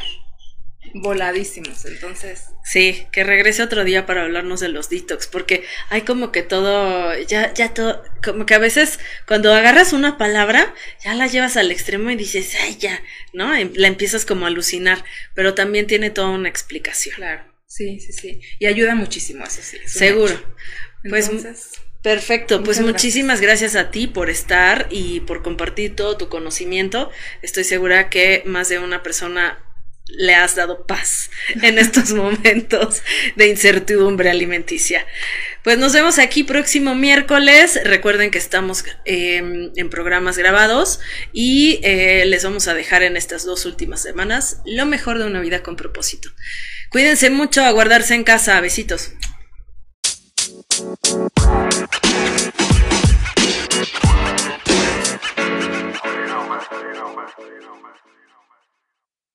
[0.95, 2.45] voladísimos, entonces.
[2.64, 7.16] Sí, que regrese otro día para hablarnos de los detox, porque hay como que todo,
[7.22, 10.74] ya, ya todo, como que a veces cuando agarras una palabra,
[11.05, 13.01] ya la llevas al extremo y dices, ay, ya,
[13.32, 13.55] ¿no?
[13.55, 17.14] Em, la empiezas como a alucinar, pero también tiene toda una explicación.
[17.16, 18.41] Claro, sí, sí, sí.
[18.59, 19.78] Y ayuda muchísimo eso, sí.
[19.87, 20.34] Seguro.
[21.09, 21.30] Pues
[22.07, 23.74] Perfecto, pues muchísimas gracias.
[23.74, 27.11] a ti por estar y por compartir todo tu conocimiento.
[27.43, 29.59] Estoy segura que más de una persona
[30.09, 31.30] le has dado paz
[31.62, 33.02] en estos momentos
[33.34, 35.07] de incertidumbre alimenticia.
[35.62, 37.80] Pues nos vemos aquí próximo miércoles.
[37.84, 41.00] Recuerden que estamos em, en programas grabados
[41.32, 45.40] y eh, les vamos a dejar en estas dos últimas semanas lo mejor de una
[45.40, 46.30] vida con propósito.
[46.90, 48.61] Cuídense mucho, a guardarse en casa.
[48.61, 49.12] Besitos.